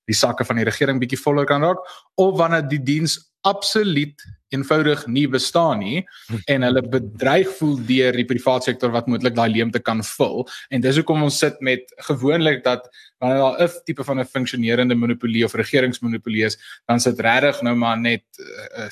die 0.08 0.16
sakke 0.16 0.44
van 0.44 0.56
die 0.56 0.64
regering 0.64 1.00
bietjie 1.00 1.20
voller 1.20 1.46
kan 1.48 1.62
raak 1.64 1.80
of 2.20 2.36
wanneer 2.38 2.64
die 2.68 2.82
diens 2.82 3.18
absoluut 3.44 4.24
eenvoudig 4.54 5.06
nie 5.10 5.26
bestaan 5.28 5.82
nie 5.82 6.02
en 6.52 6.66
hulle 6.66 6.82
bedreig 6.96 7.50
voel 7.58 7.78
deur 7.88 8.16
die 8.16 8.26
private 8.28 8.70
sektor 8.70 8.92
wat 8.94 9.08
moontlik 9.10 9.36
daai 9.36 9.50
leemte 9.52 9.82
kan 9.82 10.02
vul. 10.14 10.44
En 10.70 10.84
dis 10.84 11.00
hoekom 11.00 11.26
ons 11.26 11.38
sit 11.44 11.60
met 11.64 11.90
gewoonlik 12.08 12.64
dat 12.66 12.88
wanneer 13.22 13.42
daar 13.42 13.68
'n 13.68 13.84
tipe 13.84 14.04
van 14.04 14.20
'n 14.20 14.32
funksionerende 14.36 14.94
monopolie 14.94 15.44
of 15.44 15.54
regeringsmonopolie 15.54 16.44
is 16.44 16.58
dan 16.86 17.00
sit 17.00 17.20
regtig 17.20 17.62
nou 17.62 17.74
maar 17.74 17.98
net 17.98 18.24
uh, 18.38 18.88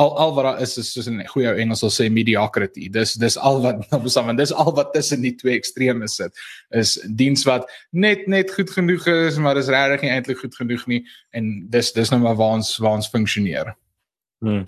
al 0.00 0.14
al 0.22 0.34
wat 0.36 0.46
daar 0.46 0.60
is 0.64 0.78
is 0.80 0.92
soos 0.92 1.08
'n 1.10 1.26
goeie 1.32 1.52
Engels 1.62 1.82
sal 1.84 1.92
sê 1.92 2.08
mediocrity. 2.12 2.88
Dis 2.88 3.14
dis 3.14 3.36
al 3.36 3.60
wat 3.62 3.82
nou 3.90 4.02
bestaan, 4.02 4.36
dis 4.36 4.52
al 4.52 4.72
wat 4.74 4.92
tussen 4.92 5.20
die 5.22 5.34
twee 5.34 5.56
extreme 5.56 6.08
sit. 6.08 6.32
Is 6.70 6.98
diens 7.20 7.44
wat 7.44 7.68
net 7.90 8.26
net 8.26 8.54
goed 8.54 8.70
genoeg 8.70 9.06
is, 9.06 9.38
maar 9.38 9.54
dis 9.54 9.68
regtig 9.68 10.02
nie 10.02 10.14
eintlik 10.14 10.38
goed 10.38 10.56
genoeg 10.56 10.86
nie 10.86 11.04
en 11.30 11.52
dis 11.70 11.92
dis 11.92 12.10
nou 12.10 12.20
maar 12.22 12.36
waar 12.36 12.56
ons 12.60 12.76
waar 12.78 12.96
ons 13.00 13.08
funksioneer. 13.08 13.74
Hmm. 14.40 14.66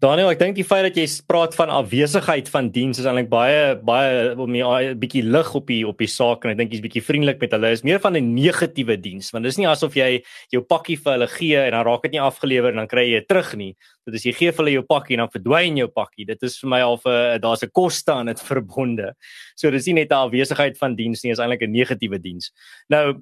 Daniel, 0.00 0.30
ek 0.32 0.38
dink 0.40 0.54
die 0.56 0.64
feit 0.64 0.86
dat 0.86 0.96
jy 0.96 1.02
praat 1.28 1.52
van 1.52 1.68
afwesigheid 1.76 2.46
van 2.48 2.70
diens 2.72 2.96
is 3.02 3.04
eintlik 3.04 3.26
baie 3.28 3.74
baie 3.84 4.30
om 4.32 4.54
'n 4.56 4.96
bietjie 4.96 5.20
lig 5.20 5.50
op 5.54 5.66
die 5.68 5.84
op 5.84 5.98
die 6.00 6.08
saak 6.08 6.46
en 6.46 6.52
ek 6.52 6.56
dink 6.56 6.72
jy's 6.72 6.80
bietjie 6.80 7.04
vriendelik 7.04 7.38
met 7.38 7.52
hulle. 7.52 7.68
Is 7.68 7.84
meer 7.84 8.00
van 8.00 8.16
'n 8.16 8.32
negatiewe 8.32 8.96
diens 8.96 9.30
want 9.30 9.44
dis 9.44 9.58
nie 9.58 9.68
asof 9.68 9.92
jy 9.94 10.24
jou 10.48 10.62
pakkie 10.62 10.96
vir 10.96 11.12
hulle 11.12 11.28
gee 11.28 11.56
en 11.66 11.72
dan 11.72 11.84
raak 11.84 12.02
dit 12.02 12.12
nie 12.12 12.20
afgelewer 12.20 12.70
en 12.70 12.76
dan 12.76 12.88
kry 12.88 13.12
jy 13.12 13.18
dit 13.20 13.28
terug 13.28 13.54
nie. 13.56 13.76
Dit 14.06 14.14
is 14.14 14.24
jy 14.24 14.32
gee 14.32 14.52
vir 14.52 14.64
hulle 14.64 14.76
jou 14.80 14.86
pakkie 14.88 15.18
en 15.18 15.28
dan 15.28 15.36
verdwyn 15.36 15.76
jou 15.76 15.88
pakkie. 15.88 16.24
Dit 16.24 16.42
is 16.42 16.58
vir 16.60 16.70
my 16.70 16.80
al 16.80 16.96
'n 16.96 17.38
daar's 17.38 17.62
'n 17.62 17.68
koste 17.68 18.10
aan 18.10 18.26
dit 18.26 18.40
verbonde. 18.52 19.12
So 19.54 19.70
dis 19.70 19.84
nie 19.86 20.00
net 20.00 20.10
'n 20.10 20.14
afwesigheid 20.14 20.78
van 20.78 20.96
diens 20.96 21.22
nie, 21.22 21.32
is 21.32 21.38
eintlik 21.38 21.60
'n 21.60 21.72
negatiewe 21.72 22.18
diens. 22.18 22.50
Nou 22.88 23.20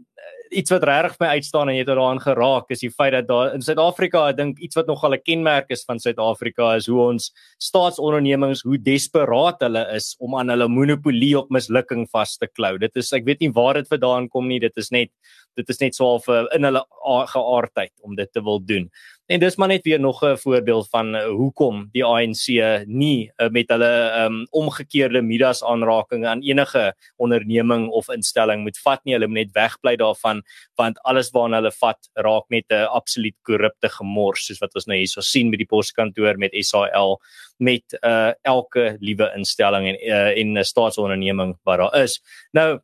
iets 0.50 0.72
wat 0.72 0.84
regtig 0.84 1.18
my 1.20 1.28
uitstaan 1.38 1.68
en 1.68 1.76
jy 1.76 1.82
het 1.82 1.90
daaraan 1.90 2.20
geraak 2.22 2.70
is 2.72 2.82
die 2.84 2.90
feit 2.90 3.12
dat 3.12 3.28
daar 3.28 3.54
in 3.54 3.64
Suid-Afrika, 3.64 4.24
ek 4.30 4.38
dink 4.38 4.60
iets 4.64 4.78
wat 4.78 4.86
nogal 4.86 5.14
'n 5.14 5.22
kenmerk 5.22 5.70
is 5.70 5.84
van 5.84 5.98
Suid-Afrika 5.98 6.67
is 6.76 6.88
hoe 6.90 7.00
ons 7.00 7.30
staatsondernemings 7.62 8.62
hoe 8.66 8.78
desperaat 8.78 9.62
hulle 9.64 9.84
is 9.96 10.12
om 10.20 10.36
aan 10.38 10.52
hulle 10.52 10.68
monopolie 10.68 11.34
op 11.38 11.50
mislukking 11.54 12.06
vas 12.12 12.36
te 12.36 12.48
klou. 12.50 12.76
Dit 12.78 12.96
is 13.00 13.12
ek 13.16 13.26
weet 13.28 13.40
nie 13.44 13.52
waar 13.54 13.80
dit 13.80 13.88
vandaan 13.88 14.28
kom 14.28 14.48
nie, 14.48 14.60
dit 14.60 14.76
is 14.76 14.92
net 14.94 15.12
dit 15.58 15.70
is 15.72 15.80
net 15.80 15.96
so 15.96 16.06
half 16.06 16.28
uh, 16.30 16.44
in 16.54 16.68
hulle 16.68 16.84
geaardheid 17.32 17.92
om 18.06 18.14
dit 18.18 18.30
te 18.32 18.42
wil 18.44 18.60
doen. 18.62 18.86
En 19.28 19.40
dis 19.40 19.56
maar 19.60 19.68
net 19.68 19.84
weer 19.84 20.00
nog 20.00 20.22
'n 20.24 20.36
voorbeeld 20.36 20.88
van 20.88 21.14
uh, 21.14 21.26
hoekom 21.26 21.88
die 21.92 22.04
ANC 22.04 22.46
nie 22.86 23.32
uh, 23.36 23.48
met 23.48 23.68
hulle 23.68 24.24
um, 24.24 24.46
omgekeerde 24.50 25.22
Midas 25.22 25.64
aanraking 25.64 26.26
aan 26.26 26.40
enige 26.40 26.94
onderneming 27.16 27.88
of 27.88 28.08
instelling 28.08 28.62
moet 28.62 28.78
vat 28.78 29.04
nie. 29.04 29.14
Hulle 29.14 29.26
moet 29.26 29.36
net 29.36 29.52
wegbly 29.52 29.96
daarvan 29.96 30.42
want 30.74 31.02
alles 31.02 31.30
waarna 31.30 31.60
hulle 31.60 31.72
vat 31.72 32.08
raak 32.14 32.48
net 32.48 32.64
'n 32.68 32.74
uh, 32.74 32.88
absoluut 32.88 33.36
korrupte 33.42 33.88
gemors 33.88 34.46
soos 34.46 34.58
wat 34.64 34.74
ons 34.74 34.86
nou 34.86 34.96
hierso 34.96 35.20
sien 35.20 35.50
met 35.50 35.58
die 35.58 35.68
poskantoor 35.68 36.38
met 36.38 36.56
SAL 36.64 37.20
met 37.58 37.98
uh, 38.00 38.32
elke 38.42 38.96
liewe 39.00 39.32
instelling 39.36 39.88
en 39.88 39.96
uh, 40.08 40.38
en 40.40 40.58
'n 40.58 40.64
staatsonderneming 40.64 41.58
wat 41.64 41.78
daar 41.78 42.02
is. 42.02 42.20
Nou 42.52 42.80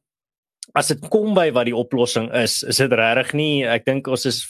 as 0.72 0.88
dit 0.88 1.02
kom 1.12 1.34
by 1.36 1.50
wat 1.54 1.68
die 1.68 1.76
oplossing 1.76 2.30
is, 2.34 2.62
is 2.64 2.80
dit 2.80 2.92
regtig 2.96 3.34
nie 3.36 3.64
ek 3.68 3.84
dink 3.84 4.08
ons 4.08 4.24
is 4.30 4.40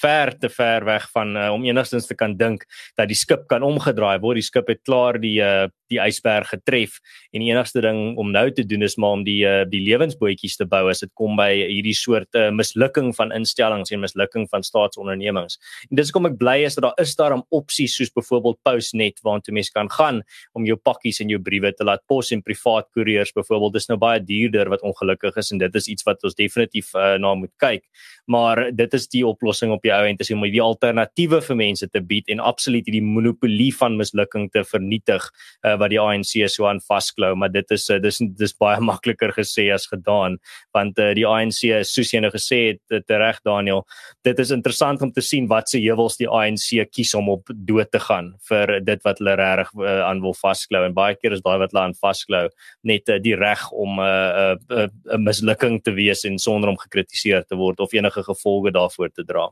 ver 0.00 0.32
te 0.38 0.50
ver 0.52 0.86
weg 0.86 1.08
van 1.14 1.34
uh, 1.36 1.48
om 1.54 1.64
enigstens 1.66 2.06
te 2.06 2.14
kan 2.14 2.36
dink 2.38 2.62
dat 2.98 3.10
die 3.10 3.18
skip 3.18 3.48
kan 3.50 3.66
omgedraai 3.66 4.20
word. 4.22 4.38
Die 4.38 4.46
skip 4.46 4.70
het 4.70 4.84
klaar 4.86 5.18
die 5.20 5.38
uh, 5.42 5.66
die 5.90 5.98
ysberg 5.98 6.52
getref 6.52 7.00
en 7.34 7.42
die 7.42 7.50
enigste 7.50 7.82
ding 7.82 8.14
om 8.20 8.30
nou 8.30 8.44
te 8.54 8.62
doen 8.62 8.86
is 8.86 8.94
maar 9.00 9.16
om 9.18 9.24
die 9.26 9.40
uh, 9.42 9.64
die 9.66 9.82
lewensbootjies 9.82 10.54
te 10.60 10.66
bou 10.70 10.84
as 10.92 11.02
dit 11.02 11.10
kom 11.18 11.34
by 11.38 11.50
hierdie 11.58 11.96
soort 11.98 12.38
uh, 12.38 12.48
mislukking 12.54 13.10
van 13.18 13.34
instellings 13.34 13.90
en 13.90 14.04
mislukking 14.04 14.46
van 14.52 14.62
staatsondernemings. 14.66 15.58
En 15.90 15.98
dis 15.98 16.12
hoekom 16.12 16.30
ek 16.30 16.38
bly 16.38 16.60
is 16.68 16.78
dat 16.78 16.86
daar 16.86 17.02
is 17.02 17.16
daar 17.18 17.34
'n 17.36 17.42
opsie 17.50 17.88
soos 17.90 18.14
byvoorbeeld 18.14 18.62
Postnet 18.62 19.18
waartoe 19.26 19.54
mense 19.54 19.72
kan 19.74 19.90
gaan 19.90 20.22
om 20.54 20.64
jou 20.64 20.76
pakkies 20.76 21.20
en 21.20 21.28
jou 21.28 21.40
briewe 21.42 21.72
te 21.72 21.84
laat 21.84 22.06
pos 22.06 22.30
en 22.30 22.42
privaat 22.42 22.86
koeriers 22.94 23.32
byvoorbeeld 23.32 23.72
dis 23.72 23.88
nou 23.88 23.98
baie 23.98 24.20
duurder 24.20 24.68
wat 24.70 24.82
ongelukkig 24.82 25.36
is 25.40 25.50
en 25.54 25.60
dit 25.62 25.80
is 25.80 25.88
iets 25.92 26.06
wat 26.06 26.22
ons 26.26 26.36
definitief 26.38 26.92
uh, 26.94 27.14
na 27.20 27.34
moet 27.34 27.52
kyk. 27.62 27.84
Maar 28.30 28.62
dit 28.76 28.94
is 28.94 29.08
die 29.10 29.24
oplossing 29.26 29.72
op 29.74 29.82
die 29.82 29.92
ou 29.94 30.02
end 30.06 30.20
is 30.22 30.30
om 30.34 30.44
die 30.46 30.62
alternatiewe 30.62 31.40
vir 31.44 31.58
mense 31.58 31.88
te 31.90 32.02
bied 32.04 32.30
en 32.30 32.42
absoluut 32.42 32.86
hierdie 32.86 33.04
monopolie 33.04 33.70
van 33.74 33.98
mislukking 33.98 34.48
te 34.54 34.62
vernietig 34.64 35.26
uh, 35.64 35.76
wat 35.80 35.90
die 35.92 36.00
ANC 36.00 36.36
so 36.52 36.68
aan 36.70 36.82
vasklou, 36.84 37.34
maar 37.36 37.50
dit 37.52 37.74
is 37.74 37.88
uh, 37.90 37.98
dis 38.02 38.20
dis 38.38 38.54
baie 38.60 38.80
makliker 38.90 39.34
gesê 39.36 39.68
as 39.74 39.88
gedaan 39.90 40.38
want 40.76 40.98
uh, 41.02 41.10
die 41.16 41.26
ANC 41.26 41.64
soos 41.88 42.12
jy 42.14 42.22
nou 42.22 42.30
gesê 42.34 42.60
het 42.90 43.10
reg 43.10 43.40
Daniel, 43.46 43.84
dit 44.26 44.38
is 44.38 44.52
interessant 44.54 45.02
om 45.02 45.12
te 45.12 45.24
sien 45.24 45.48
wat 45.50 45.70
se 45.70 45.80
heuwels 45.82 46.18
die 46.20 46.28
ANC 46.28 46.68
kies 46.94 47.14
om 47.18 47.30
op 47.32 47.50
dood 47.50 47.90
te 47.90 48.00
gaan 48.02 48.32
vir 48.48 48.76
dit 48.84 49.02
wat 49.06 49.20
hulle 49.22 49.36
regtig 49.40 49.72
uh, 49.80 50.00
aan 50.06 50.22
wil 50.22 50.34
vasklou. 50.36 50.84
En 50.86 50.94
baie 50.96 51.16
keer 51.18 51.34
is 51.36 51.42
daai 51.44 51.58
wat 51.62 51.72
hulle 51.72 51.84
aan 51.88 51.96
vasklou 51.98 52.46
net 52.86 53.10
uh, 53.10 53.18
die 53.22 53.36
reg 53.38 53.66
om 53.72 53.98
'n 53.98 54.04
uh, 54.06 54.30
'n 54.30 54.58
uh, 54.70 54.84
uh, 54.84 54.88
uh, 55.12 55.18
mislukking 55.18 55.80
te 55.82 55.92
wees 55.96 56.24
en 56.24 56.38
sonder 56.38 56.70
om 56.70 56.78
gekritiseer 56.78 57.44
te 57.44 57.56
word 57.56 57.80
of 57.80 57.92
enige 57.92 58.19
gevolge 58.26 58.72
daarvoor 58.76 59.10
te 59.14 59.24
dra. 59.24 59.48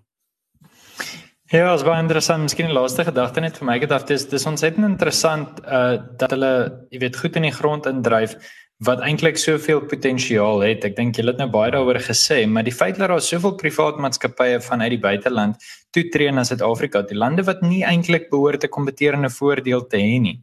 Ja, 1.49 1.71
as 1.73 1.81
baie 1.81 2.03
interessant, 2.03 2.45
miskien 2.45 2.69
die 2.69 2.77
laaste 2.77 3.07
gedagte 3.09 3.41
net 3.41 3.57
vir 3.57 3.65
my 3.65 3.79
gedagte 3.81 4.13
dis 4.13 4.27
dis 4.29 4.47
ontsettend 4.51 4.85
interessant 4.85 5.63
uh 5.65 5.97
dat 6.21 6.35
hulle, 6.37 6.55
jy 6.93 7.01
weet, 7.07 7.17
goed 7.17 7.39
in 7.41 7.47
die 7.49 7.55
grond 7.57 7.89
indryf 7.89 8.35
wat 8.85 9.01
eintlik 9.03 9.41
soveel 9.41 9.81
potensiaal 9.91 10.61
het. 10.63 10.85
Ek 10.87 10.95
dink 10.95 11.17
julle 11.17 11.33
het 11.33 11.41
nou 11.41 11.49
baie 11.51 11.73
daaroor 11.75 11.99
gesê, 12.05 12.45
maar 12.47 12.67
die 12.69 12.75
feit 12.75 13.01
dat 13.01 13.09
daar 13.11 13.25
soveel 13.25 13.57
privaat 13.59 13.97
maatskappye 13.99 14.61
vanuit 14.63 14.93
die 14.95 15.01
buiteland 15.03 15.65
toetree 15.97 16.31
na 16.31 16.45
Suid-Afrika, 16.45 17.03
die 17.09 17.19
lande 17.19 17.43
wat 17.49 17.65
nie 17.65 17.81
eintlik 17.83 18.29
behoort 18.31 18.65
'n 18.65 18.75
kompeterende 18.77 19.31
voordeel 19.41 19.89
te 19.89 19.97
hê 19.97 20.21
nie 20.21 20.37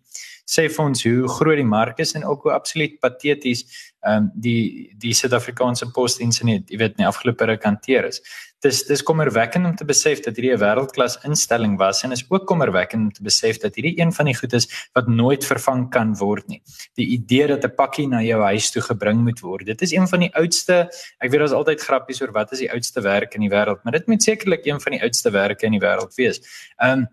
sê 0.45 0.67
vir 0.69 0.85
ons 0.85 1.03
hoe 1.07 1.27
groot 1.38 1.57
die 1.57 1.65
mark 1.67 1.99
is 1.99 2.13
en 2.17 2.25
ook 2.25 2.45
hoe 2.45 2.53
absoluut 2.53 2.99
pateties 3.01 3.65
ehm 4.05 4.25
um, 4.25 4.31
die 4.35 4.93
die 5.01 5.13
Suid-Afrikaanse 5.17 5.89
posdienste 5.93 6.45
net, 6.45 6.69
jy 6.69 6.77
weet, 6.77 6.97
nie 6.99 7.07
afgelope 7.07 7.47
ruk 7.49 7.63
hanteer 7.65 8.05
is. 8.11 8.21
Dis 8.63 8.83
dis 8.85 9.03
kommerwekkend 9.05 9.65
om 9.65 9.73
te 9.77 9.85
besef 9.85 10.21
dat 10.25 10.37
hierdie 10.37 10.53
'n 10.53 10.61
wêreldklas 10.61 11.17
instelling 11.25 11.77
was 11.77 12.03
en 12.03 12.11
is 12.11 12.25
ook 12.29 12.45
kommerwekkend 12.47 13.03
om 13.03 13.11
te 13.11 13.23
besef 13.23 13.59
dat 13.59 13.75
hierdie 13.75 13.99
een 13.99 14.13
van 14.13 14.25
die 14.25 14.35
goed 14.35 14.53
is 14.53 14.67
wat 14.93 15.07
nooit 15.07 15.45
vervang 15.45 15.89
kan 15.89 16.15
word 16.17 16.47
nie. 16.47 16.61
Die 16.95 17.07
idee 17.17 17.47
dat 17.47 17.65
'n 17.65 17.75
pakkie 17.75 18.07
na 18.07 18.21
jou 18.21 18.41
huis 18.41 18.71
toe 18.71 18.81
gebring 18.81 19.23
moet 19.23 19.39
word. 19.39 19.65
Dit 19.65 19.81
is 19.81 19.91
een 19.91 20.07
van 20.07 20.19
die 20.19 20.33
oudste, 20.35 20.89
ek 21.19 21.31
weet 21.31 21.39
daar's 21.39 21.51
altyd 21.51 21.81
grappies 21.81 22.21
oor 22.21 22.31
wat 22.31 22.51
is 22.51 22.59
die 22.59 22.71
oudste 22.71 23.01
werk 23.01 23.35
in 23.35 23.41
die 23.41 23.49
wêreld, 23.49 23.83
maar 23.83 23.93
dit 23.93 24.07
moet 24.07 24.23
sekerlik 24.23 24.65
een 24.65 24.81
van 24.81 24.91
die 24.91 25.01
oudste 25.01 25.31
werke 25.31 25.65
in 25.65 25.71
die 25.71 25.81
wêreld 25.81 26.15
wees. 26.15 26.41
Ehm 26.77 26.99
um, 26.99 27.07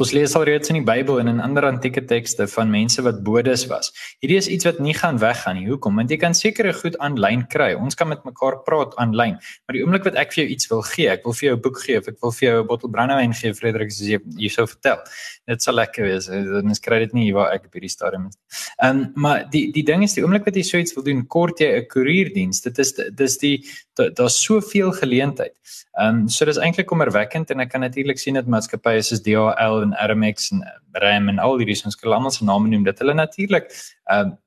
Ons 0.00 0.12
lees 0.16 0.32
al 0.38 0.46
reeds 0.48 0.70
in 0.72 0.78
die 0.78 0.84
Bybel 0.86 1.18
en 1.20 1.28
in 1.28 1.40
ander 1.44 1.66
antieke 1.68 2.00
tekste 2.08 2.46
van 2.48 2.70
mense 2.72 3.02
wat 3.04 3.18
bodes 3.26 3.66
was. 3.68 3.90
Hierdie 4.24 4.38
is 4.40 4.48
iets 4.48 4.64
wat 4.64 4.78
nie 4.80 4.94
gaan 4.96 5.18
weggaan 5.20 5.58
nie. 5.58 5.66
Hoekom? 5.68 5.98
Want 6.00 6.12
jy 6.12 6.16
kan 6.22 6.36
sekere 6.36 6.72
goed 6.76 6.96
aanlyn 7.04 7.44
kry. 7.52 7.72
Ons 7.76 7.98
kan 7.98 8.08
met 8.08 8.22
mekaar 8.24 8.62
praat 8.64 8.96
aanlyn. 9.02 9.36
Maar 9.66 9.76
die 9.76 9.82
oomblik 9.84 10.06
wat 10.08 10.16
ek 10.22 10.32
vir 10.32 10.44
jou 10.44 10.48
iets 10.54 10.70
wil 10.70 10.80
gee, 10.88 11.10
ek 11.12 11.28
wil 11.28 11.36
vir 11.36 11.48
jou 11.48 11.56
'n 11.56 11.62
boek 11.66 11.82
gee 11.84 11.98
of 11.98 12.08
ek 12.08 12.16
wil 12.22 12.32
vir 12.32 12.48
jou 12.48 12.62
'n 12.62 12.66
bottel 12.66 12.90
brandewyn 12.90 13.34
gee, 13.34 13.52
Frederik, 13.52 13.90
as 13.92 14.00
jy 14.00 14.18
hierso 14.38 14.66
vertel. 14.66 14.98
Dit 15.46 15.62
sal 15.62 15.74
lekker 15.74 16.04
wees. 16.04 16.26
Dan 16.26 16.74
skry 16.74 16.98
dit 17.00 17.12
nie 17.12 17.32
waar 17.32 17.52
ek 17.52 17.66
op 17.66 17.72
hierdie 17.72 17.90
stadium 17.90 18.28
is. 18.28 18.38
Ehm 18.82 18.96
um, 18.96 19.12
maar 19.14 19.44
die 19.50 19.72
die 19.72 19.84
ding 19.84 20.02
is 20.02 20.14
die 20.14 20.22
oomblik 20.24 20.44
wat 20.46 20.56
jy 20.56 20.62
so 20.62 20.78
iets 20.78 20.94
wil 20.94 21.04
doen, 21.04 21.26
kort 21.26 21.58
jy 21.60 21.68
'n 21.80 21.86
koerierdiens. 21.86 22.62
Dit 22.62 22.78
is 22.78 22.92
dis 22.92 23.38
die 23.38 23.64
daar's 23.94 24.42
soveel 24.42 24.92
geleentheid. 24.92 25.52
Ehm 26.00 26.22
um, 26.22 26.28
so 26.28 26.46
dis 26.48 26.56
eintlik 26.56 26.86
kommerwekkend 26.88 27.50
en 27.52 27.60
ek 27.60 27.74
kan 27.74 27.82
natuurlik 27.84 28.20
sien 28.20 28.38
dat 28.38 28.46
maatskappye 28.48 29.02
soos 29.04 29.20
DHL 29.26 29.82
en 29.84 29.90
RMX 29.92 30.52
en 30.54 30.62
RAM 31.04 31.28
en 31.28 31.38
al 31.38 31.58
hierdie 31.60 31.76
ons 31.84 31.98
kan 32.00 32.14
almal 32.16 32.32
se 32.32 32.46
name 32.48 32.70
noem 32.72 32.86
dat 32.88 33.02
hulle 33.04 33.14
natuurlik 33.18 33.68
ehm 33.68 34.32
uh, 34.32 34.38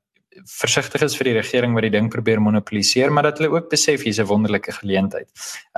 versigtig 0.51 1.03
is 1.05 1.13
vir 1.15 1.29
die 1.29 1.33
regering 1.37 1.75
wat 1.77 1.85
die 1.85 1.93
ding 1.93 2.09
probeer 2.11 2.41
monopoliseer 2.43 3.13
maar 3.13 3.23
dat 3.29 3.37
hulle 3.39 3.53
ook 3.53 3.69
besef 3.71 4.01
hier's 4.03 4.19
'n 4.19 4.27
wonderlike 4.27 4.71
geleentheid. 4.71 5.29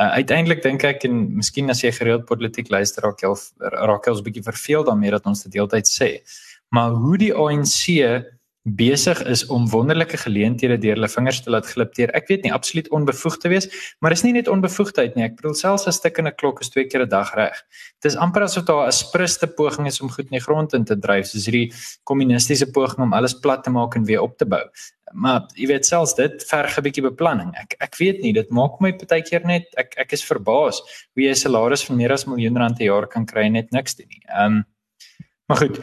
Uh 0.02 0.10
uiteindelik 0.20 0.64
dink 0.64 0.84
ek 0.84 1.04
en 1.06 1.36
miskien 1.36 1.70
as 1.70 1.84
jy 1.84 1.92
gereeld 1.92 2.26
politiek 2.26 2.70
luister 2.70 3.04
raak 3.04 3.22
jy 3.22 3.34
raak 3.60 4.06
jy 4.06 4.12
ons 4.12 4.24
bietjie 4.24 4.44
verveeld 4.44 4.88
daarmee 4.88 5.12
dat 5.12 5.26
ons 5.26 5.44
dit 5.44 5.52
deeltyd 5.52 5.86
sê. 5.86 6.10
Maar 6.70 6.90
hoe 6.92 7.18
die 7.18 7.34
ANC 7.34 8.00
besig 8.76 9.22
is 9.32 9.46
om 9.54 9.70
wonderlike 9.72 10.18
geleenthede 10.20 10.78
deur 10.82 10.98
hulle 10.98 11.10
vingers 11.10 11.40
te 11.44 11.52
laat 11.54 11.68
glip 11.72 11.94
deur. 11.96 12.12
Ek 12.18 12.28
weet 12.28 12.44
nie 12.44 12.52
absoluut 12.54 12.90
onbevoegd 12.92 13.42
te 13.42 13.52
wees, 13.52 13.70
maar 14.04 14.12
is 14.12 14.26
nie 14.26 14.34
net 14.36 14.50
onbevoegdheid 14.52 15.16
nie. 15.16 15.24
Ek 15.24 15.38
bedoel 15.40 15.56
selfs 15.56 15.88
'n 15.88 15.96
stuk 15.96 16.18
in 16.20 16.28
'n 16.28 16.36
klok 16.36 16.60
is 16.62 16.70
twee 16.70 16.88
keer 16.88 17.06
'n 17.06 17.10
dag 17.10 17.34
reg. 17.36 17.56
Dit 18.02 18.12
is 18.12 18.18
amper 18.18 18.44
asof 18.44 18.66
daar 18.66 18.88
'n 18.88 18.92
spriste 18.92 19.48
poging 19.48 19.88
is 19.88 20.02
om 20.02 20.10
goed 20.10 20.26
in 20.26 20.38
die 20.38 20.44
grond 20.44 20.74
in 20.74 20.84
te 20.84 21.00
dryf, 21.00 21.28
soos 21.28 21.46
hierdie 21.46 21.72
kommunistiese 22.04 22.72
poging 22.72 23.00
om 23.00 23.14
alles 23.14 23.34
plat 23.34 23.64
te 23.64 23.70
maak 23.70 23.96
en 23.96 24.04
weer 24.04 24.22
op 24.22 24.38
te 24.38 24.46
bou. 24.46 24.64
Maar 25.14 25.48
jy 25.56 25.68
weet 25.68 25.86
selfs 25.86 26.16
dit 26.16 26.44
verg 26.50 26.78
'n 26.78 26.84
bietjie 26.84 27.04
beplanning. 27.04 27.56
Ek 27.56 27.76
ek 27.80 27.96
weet 27.98 28.22
nie, 28.22 28.34
dit 28.34 28.50
maak 28.50 28.82
my 28.82 28.92
baie 28.92 29.22
keer 29.22 29.46
net 29.46 29.66
ek 29.78 29.94
ek 29.98 30.14
is 30.14 30.24
verbaas 30.24 30.82
hoe 31.14 31.24
jy 31.24 31.30
'n 31.30 31.36
salaris 31.36 31.86
van 31.86 31.98
meer 31.98 32.12
as 32.12 32.26
miljoen 32.26 32.58
rand 32.58 32.78
per 32.78 32.86
jaar 32.86 33.08
kan 33.08 33.26
kry 33.26 33.48
net 33.48 33.72
niks 33.72 33.96
doen 33.96 34.08
nie. 34.10 34.22
Ehm 34.28 34.46
um, 34.46 34.66
maar 35.48 35.58
goed, 35.58 35.80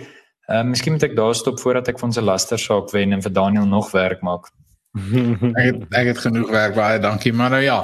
Ehm 0.46 0.60
uh, 0.60 0.70
miskien 0.74 0.92
moet 0.92 1.06
ek 1.06 1.16
daar 1.16 1.34
stop 1.34 1.60
voordat 1.60 1.88
ek 1.88 1.98
vir 1.98 2.06
ons 2.10 2.18
'n 2.20 2.24
laster 2.24 2.58
saak 2.58 2.92
wen 2.92 3.12
en 3.12 3.22
vir 3.22 3.32
Daniel 3.32 3.66
nog 3.66 3.90
werk 3.92 4.22
maak. 4.22 4.50
ek 5.58 5.64
het, 5.66 5.78
ek 5.90 6.06
het 6.12 6.18
genoeg 6.22 6.50
werk 6.54 6.74
baie 6.76 7.00
dankie 7.02 7.32
maar 7.34 7.50
nou 7.50 7.62
ja. 7.62 7.80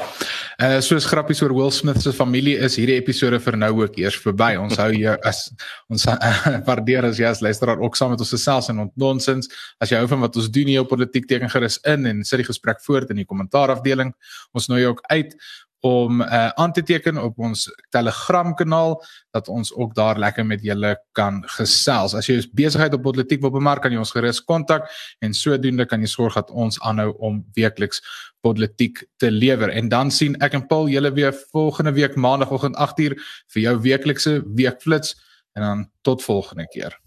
Uh, 0.60 0.76
soos 0.84 1.06
grappies 1.08 1.40
oor 1.42 1.54
Will 1.56 1.72
Smith 1.74 2.02
se 2.02 2.12
familie 2.12 2.58
is 2.60 2.76
hierdie 2.76 2.98
episode 3.00 3.40
vir 3.40 3.56
nou 3.56 3.70
ook 3.80 3.96
eers 3.98 4.18
verby. 4.20 4.52
Ons 4.60 4.76
hou 4.78 4.90
jou 4.92 5.16
as 5.26 5.40
ons 5.88 6.04
uh, 6.06 6.18
waardeer 6.68 7.08
as 7.08 7.18
jy 7.18 7.26
as 7.26 7.40
luisteraar 7.40 7.80
ook 7.80 7.96
saam 7.96 8.12
met 8.14 8.20
ons 8.20 8.34
gesels 8.36 8.68
en 8.68 8.84
ont 8.84 8.92
nonsens. 8.94 9.48
As 9.80 9.90
jy 9.90 9.98
hou 9.98 10.10
van 10.12 10.20
wat 10.20 10.36
ons 10.36 10.50
doen 10.52 10.68
hier 10.68 10.84
op 10.84 10.92
politiek 10.92 11.26
teken 11.26 11.50
gerus 11.50 11.80
in 11.88 12.06
en 12.06 12.22
sit 12.28 12.44
die 12.44 12.48
gesprek 12.50 12.84
voort 12.84 13.10
in 13.10 13.24
die 13.24 13.26
kommentaar 13.26 13.72
afdeling. 13.74 14.12
Ons 14.52 14.68
nooi 14.68 14.84
jou 14.84 14.92
ook 14.92 15.02
uit 15.08 15.34
om 15.80 16.20
uh, 16.20 16.48
aan 16.48 16.72
te 16.72 16.82
teken 16.82 17.18
op 17.18 17.38
ons 17.38 17.66
Telegram 17.88 18.54
kanaal 18.54 18.98
dat 19.30 19.48
ons 19.48 19.72
ook 19.74 19.94
daar 19.94 20.18
lekker 20.18 20.46
met 20.46 20.62
julle 20.62 20.94
kan 21.16 21.40
gesels. 21.56 22.14
As 22.14 22.28
jy 22.28 22.36
is 22.42 22.48
besigheid 22.50 22.94
op 22.94 23.02
politiek 23.02 23.40
wil 23.40 23.54
bemark, 23.54 23.82
kan 23.82 23.92
jy 23.92 24.00
ons 24.02 24.12
gerus 24.12 24.42
kontak 24.44 24.90
en 25.24 25.34
sodoende 25.36 25.86
kan 25.88 26.04
jy 26.04 26.10
sorg 26.12 26.36
dat 26.36 26.50
ons 26.50 26.80
aanhou 26.84 27.14
om 27.18 27.40
weekliks 27.56 28.02
politiek 28.44 29.04
te 29.16 29.30
lewer. 29.30 29.72
En 29.72 29.88
dan 29.88 30.12
sien 30.12 30.36
ek 30.44 30.56
en 30.58 30.66
Paul 30.66 30.88
julle 30.92 31.12
weer 31.16 31.34
volgende 31.52 31.92
week 31.96 32.16
maandagooggend 32.16 32.76
8uur 32.76 33.16
vir 33.52 33.62
jou 33.62 33.76
weeklikse 33.80 34.40
weekflits 34.56 35.16
en 35.56 35.62
dan 35.62 35.86
tot 36.02 36.22
volgende 36.22 36.68
keer. 36.68 37.00